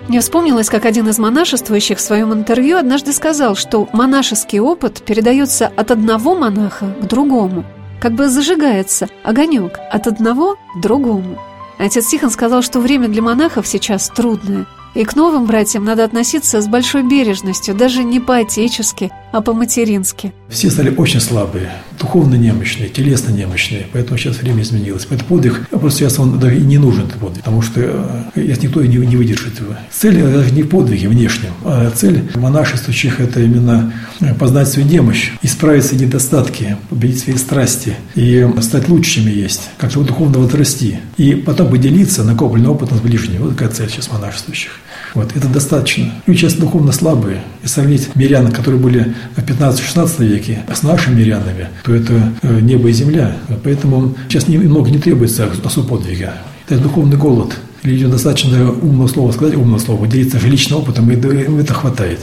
[0.08, 5.66] Мне вспомнилось, как один из монашествующих в своем интервью однажды сказал, что монашеский опыт передается
[5.66, 7.64] от одного монаха к другому–
[8.00, 11.38] как бы зажигается огонек от одного к другому.
[11.78, 16.60] Отец Тихон сказал, что время для монахов сейчас трудное, и к новым братьям надо относиться
[16.60, 20.32] с большой бережностью, даже не по-отечески, а по-матерински.
[20.48, 21.70] Все стали очень слабые,
[22.00, 25.04] духовно немощные, телесно немощные, поэтому сейчас время изменилось.
[25.04, 28.80] Поэтому подвиг, просто сейчас он даже не нужен, этот подвиг, потому что если э, никто
[28.80, 29.74] и не, не выдержит его.
[29.90, 33.92] Цель даже не в подвиге внешнем, а цель монашествующих– это именно
[34.38, 40.00] познать свою немощь, исправить свои недостатки, победить свои страсти и стать лучше, чем есть, как-то
[40.00, 41.00] духовно возрасти.
[41.18, 43.38] И потом поделиться накопленным опытом с ближними.
[43.38, 44.70] Вот такая цель сейчас монашествующих.
[45.14, 46.12] Вот, это достаточно.
[46.26, 47.42] Люди сейчас духовно слабые.
[47.62, 52.88] И сравнить мирян, которые были в 15-16 веке, с нашими мирянами, то это э, небо
[52.88, 53.36] и земля.
[53.64, 56.34] Поэтому сейчас немного не требуется особо подвига.
[56.68, 57.56] Это духовный голод.
[57.82, 62.20] Людям достаточно умного слова сказать, умного слова, делиться же личным опытом, и это хватает.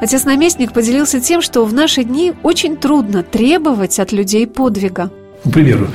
[0.00, 5.10] Отец-наместник поделился тем, что в наши дни очень трудно требовать от людей подвига.
[5.44, 5.88] К примеру,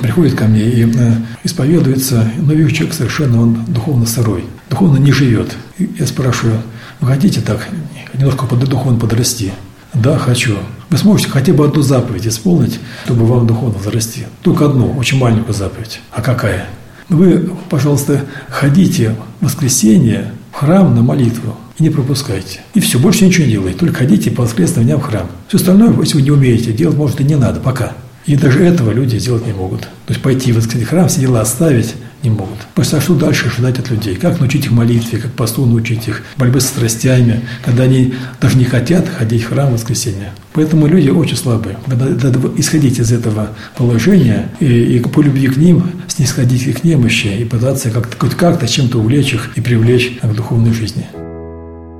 [0.00, 1.12] приходит ко мне и э,
[1.42, 5.56] исповедуется, но вижу человек совершенно, он духовно сырой, духовно не живет.
[5.78, 6.60] И я спрашиваю,
[7.00, 7.68] вы хотите так
[8.14, 9.52] немножко под, духовно подрасти?
[9.94, 10.56] Да, хочу.
[10.90, 14.24] Вы сможете хотя бы одну заповедь исполнить, чтобы вам духовно возрасти?
[14.42, 16.00] Только одну, очень маленькую заповедь.
[16.10, 16.66] А какая?
[17.08, 22.60] Вы, пожалуйста, ходите в воскресенье в храм на молитву и не пропускайте.
[22.74, 25.26] И все, больше ничего не делайте, только ходите по воскресным в храм.
[25.48, 27.92] Все остальное, если вы не умеете делать, может, и не надо пока.
[28.28, 29.80] И даже этого люди сделать не могут.
[29.80, 32.58] То есть пойти в воскресный храм, все дела оставить не могут.
[32.74, 34.16] Просто а что дальше ожидать от людей?
[34.16, 38.64] Как научить их молитве, как посту научить их борьбе со страстями, когда они даже не
[38.64, 40.32] хотят ходить в храм в воскресенье.
[40.52, 41.78] Поэтому люди очень слабые.
[41.86, 43.48] Надо, надо исходить из этого
[43.78, 48.36] положения и, и по любви к ним снисходить к их немощи и пытаться как-то, хоть
[48.36, 51.06] как-то чем-то увлечь их и привлечь к духовной жизни.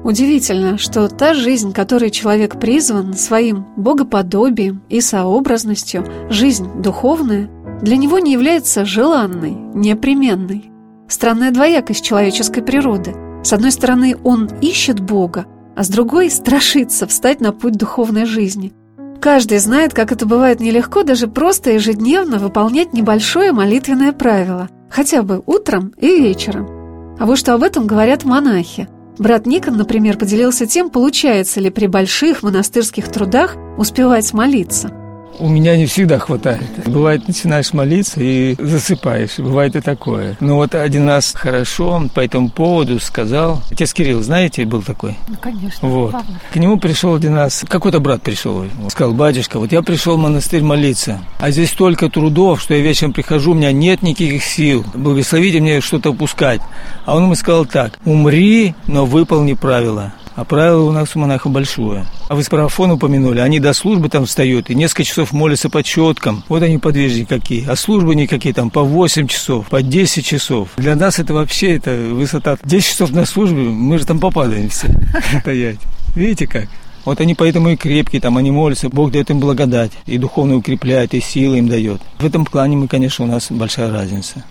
[0.09, 7.51] Удивительно, что та жизнь, которой человек призван своим богоподобием и сообразностью, жизнь духовная,
[7.83, 10.71] для него не является желанной, непременной.
[11.09, 13.15] Странная двоякость человеческой природы.
[13.45, 15.45] С одной стороны, он ищет Бога,
[15.77, 18.73] а с другой страшится встать на путь духовной жизни.
[19.21, 25.43] Каждый знает, как это бывает нелегко даже просто ежедневно выполнять небольшое молитвенное правило, хотя бы
[25.45, 26.67] утром и вечером.
[27.21, 28.89] А вот что об этом говорят монахи–
[29.19, 34.98] Брат Никон, например, поделился тем, получается ли при больших монастырских трудах успевать молиться.
[35.39, 36.63] У меня не всегда хватает.
[36.87, 39.39] Бывает, начинаешь молиться и засыпаешь.
[39.39, 40.37] Бывает и такое.
[40.41, 43.63] Но вот один раз хорошо по этому поводу сказал.
[43.71, 45.17] Отец Кирилл, знаете, был такой?
[45.29, 45.89] Ну, конечно.
[45.89, 46.15] Вот.
[46.53, 48.65] К нему пришел один раз, какой-то брат пришел.
[48.89, 53.13] Сказал, батюшка, вот я пришел в монастырь молиться, а здесь столько трудов, что я вечером
[53.13, 54.85] прихожу, у меня нет никаких сил.
[54.95, 56.61] Благословите мне что-то упускать.
[57.05, 60.13] А он ему сказал так, умри, но выполни правила.
[60.39, 62.07] А правило у нас у монахов большое.
[62.29, 65.83] А вы с парафон упомянули, они до службы там встают и несколько часов молятся по
[65.83, 66.45] четкам.
[66.49, 67.69] Вот они подвижники какие.
[67.69, 70.69] А службы никакие там по 8 часов, по 10 часов.
[70.77, 72.57] Для нас это вообще это высота.
[72.63, 74.87] 10 часов на службе, мы же там попадаем все
[75.41, 75.81] стоять.
[76.15, 76.69] Видите как?
[77.05, 81.15] Вот они поэтому и крепкие, там они молятся, Бог дает им благодать, и духовно укрепляет,
[81.15, 82.01] и силы им дает.
[82.21, 84.45] В этом плане мы, конечно, у нас большая разница.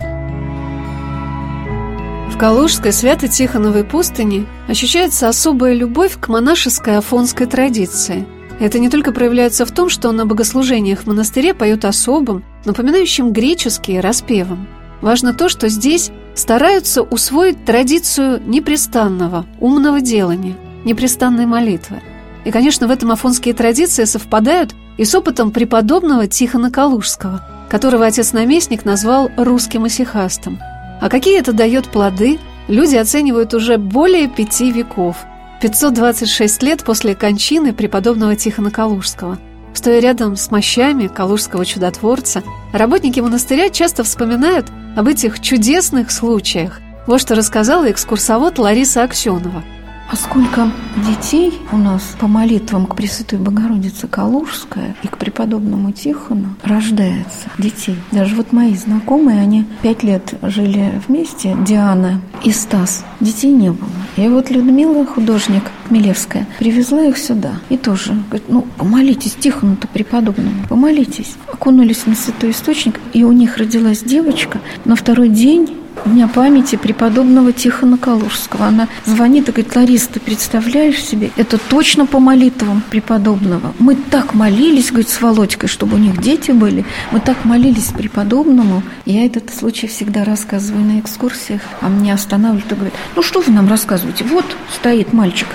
[2.38, 8.28] В Калужской Свято-Тихоновой пустыне ощущается особая любовь к монашеской афонской традиции.
[8.60, 13.98] Это не только проявляется в том, что на богослужениях в монастыре поют особым, напоминающим греческие
[13.98, 14.68] распевом.
[15.00, 22.00] Важно то, что здесь стараются усвоить традицию непрестанного, умного делания, непрестанной молитвы.
[22.44, 28.84] И, конечно, в этом афонские традиции совпадают и с опытом преподобного Тихона Калужского, которого отец-наместник
[28.84, 30.60] назвал русским исихастом–
[31.00, 32.38] а какие это дает плоды,
[32.68, 35.16] люди оценивают уже более пяти веков.
[35.60, 39.38] 526 лет после кончины преподобного Тихона Калужского.
[39.74, 42.42] Стоя рядом с мощами калужского чудотворца,
[42.72, 46.80] работники монастыря часто вспоминают об этих чудесных случаях.
[47.06, 49.62] Вот что рассказала экскурсовод Лариса Аксенова–
[50.10, 50.70] а сколько
[51.06, 57.96] детей у нас по молитвам к Пресвятой Богородице Калужская и к преподобному Тихону рождается детей.
[58.10, 63.04] Даже вот мои знакомые, они пять лет жили вместе, Диана и Стас.
[63.20, 63.90] Детей не было.
[64.16, 67.52] И вот Людмила, художник Милевская, привезла их сюда.
[67.68, 71.34] И тоже говорит, ну, помолитесь Тихону-то преподобному, помолитесь.
[71.52, 74.58] Окунулись на святой источник, и у них родилась девочка.
[74.84, 78.66] На второй день Дня памяти преподобного Тихона Калужского.
[78.66, 83.74] Она звонит и говорит, Лариса, ты представляешь себе, это точно по молитвам преподобного.
[83.78, 86.84] Мы так молились, говорит, с Володькой, чтобы у них дети были.
[87.10, 88.82] Мы так молились преподобному.
[89.04, 93.52] Я этот случай всегда рассказываю на экскурсиях, а мне останавливают и говорят, ну что вы
[93.52, 94.24] нам рассказываете?
[94.24, 94.44] Вот
[94.74, 95.48] стоит мальчик,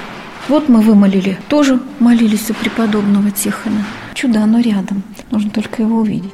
[0.49, 3.85] вот мы вымолили, тоже молились у преподобного Тихона.
[4.13, 6.31] Чудо, оно рядом, нужно только его увидеть.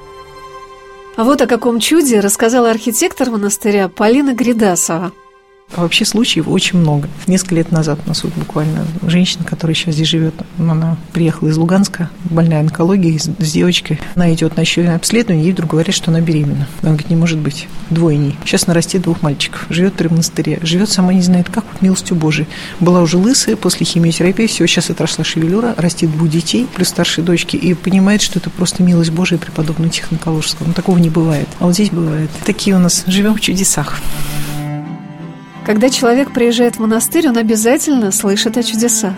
[1.16, 5.12] А вот о каком чуде рассказала архитектор монастыря Полина Гридасова.
[5.76, 7.08] А вообще случаев очень много.
[7.28, 11.58] Несколько лет назад у нас вот буквально женщина, которая сейчас здесь живет, она приехала из
[11.58, 14.00] Луганска, больная онкологией, с, с девочкой.
[14.16, 16.68] Она идет на еще обследование, ей вдруг говорят, что она беременна.
[16.82, 18.36] Она говорит, не может быть, двойней.
[18.46, 22.16] Сейчас она растет двух мальчиков, живет при монастыре, живет сама не знает как, вот милостью
[22.18, 22.48] Божией.
[22.80, 27.56] Была уже лысая, после химиотерапии, все, сейчас отросла шевелюра, растет двух детей, плюс старшей дочки,
[27.56, 30.68] и понимает, что это просто милость Божия преподобного Тихона Калужского.
[30.68, 31.48] Ну, такого не бывает.
[31.60, 32.30] А вот здесь бывает.
[32.44, 34.00] Такие у нас живем в чудесах.
[35.66, 39.16] Когда человек приезжает в монастырь, он обязательно слышит о чудесах.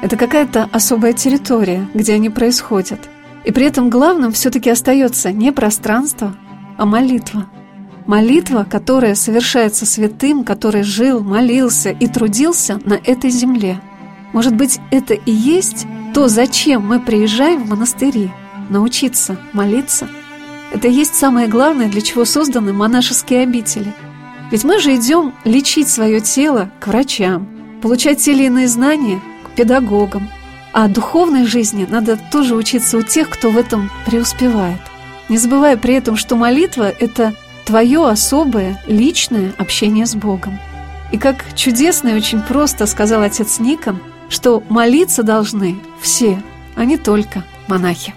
[0.00, 3.00] Это какая-то особая территория, где они происходят.
[3.44, 6.34] И при этом главным все-таки остается не пространство,
[6.78, 7.46] а молитва.
[8.06, 13.80] Молитва, которая совершается святым, который жил, молился и трудился на этой земле.
[14.32, 18.30] Может быть, это и есть то, зачем мы приезжаем в монастыри–
[18.68, 20.08] научиться молиться.
[20.72, 23.92] Это и есть самое главное, для чего созданы монашеские обители–
[24.54, 27.48] ведь мы же идем лечить свое тело к врачам,
[27.82, 30.30] получать те или иные знания к педагогам.
[30.72, 34.78] А духовной жизни надо тоже учиться у тех, кто в этом преуспевает.
[35.28, 37.34] Не забывая при этом, что молитва– это
[37.64, 40.60] твое особое, личное общение с Богом.
[41.10, 43.98] И как чудесно и очень просто сказал отец Никон,
[44.28, 46.40] что молиться должны все,
[46.76, 48.14] а не только монахи.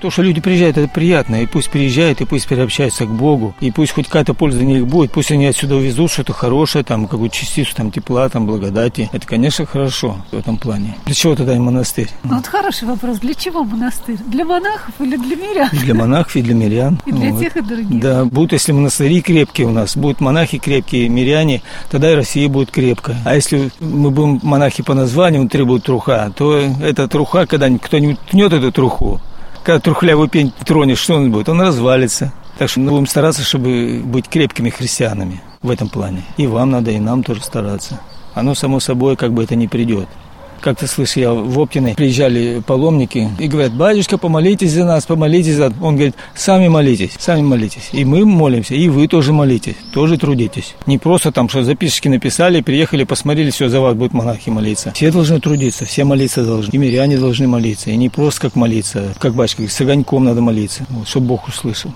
[0.00, 3.72] То, что люди приезжают, это приятно, и пусть приезжают, и пусть переобщаются к Богу, и
[3.72, 7.34] пусть хоть какая-то польза для них будет, пусть они отсюда увезут что-то хорошее, там, какую-то
[7.34, 9.10] частицу там, тепла, там, благодати.
[9.12, 10.96] Это, конечно, хорошо в этом плане.
[11.04, 12.08] Для чего тогда и монастырь?
[12.22, 13.18] Ну, вот хороший вопрос.
[13.18, 14.18] Для чего монастырь?
[14.26, 15.68] Для монахов или для мирян?
[15.72, 17.00] И для монахов, и для мирян.
[17.04, 17.40] И для вот.
[17.40, 18.00] тех, и других.
[18.00, 22.70] Да, будут, если монастыри крепкие у нас, будут монахи крепкие, миряне, тогда и Россия будет
[22.70, 23.16] крепкая.
[23.24, 28.52] А если мы будем монахи по названию, требуют труха, то эта труха, когда кто-нибудь тнет
[28.52, 29.20] эту труху,
[29.64, 31.48] когда трухлявый пень тронешь, что он будет?
[31.48, 32.32] Он развалится.
[32.58, 36.22] Так что мы будем стараться, чтобы быть крепкими христианами в этом плане.
[36.36, 38.00] И вам надо, и нам тоже стараться.
[38.34, 40.08] Оно, само собой, как бы это не придет.
[40.60, 45.70] Как-то слышал, я в Оптиной приезжали паломники и говорят, батюшка, помолитесь за нас, помолитесь за
[45.70, 45.78] нас.
[45.80, 47.88] Он говорит, сами молитесь, сами молитесь.
[47.92, 50.74] И мы молимся, и вы тоже молитесь, тоже трудитесь.
[50.86, 54.92] Не просто там, что записочки написали, приехали, посмотрели, все, за вас будут монахи молиться.
[54.94, 56.70] Все должны трудиться, все молиться должны.
[56.72, 57.90] И миряне должны молиться.
[57.90, 61.92] И не просто как молиться, как батюшка, с огоньком надо молиться, вот, чтобы Бог услышал.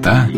[0.00, 0.29] Места.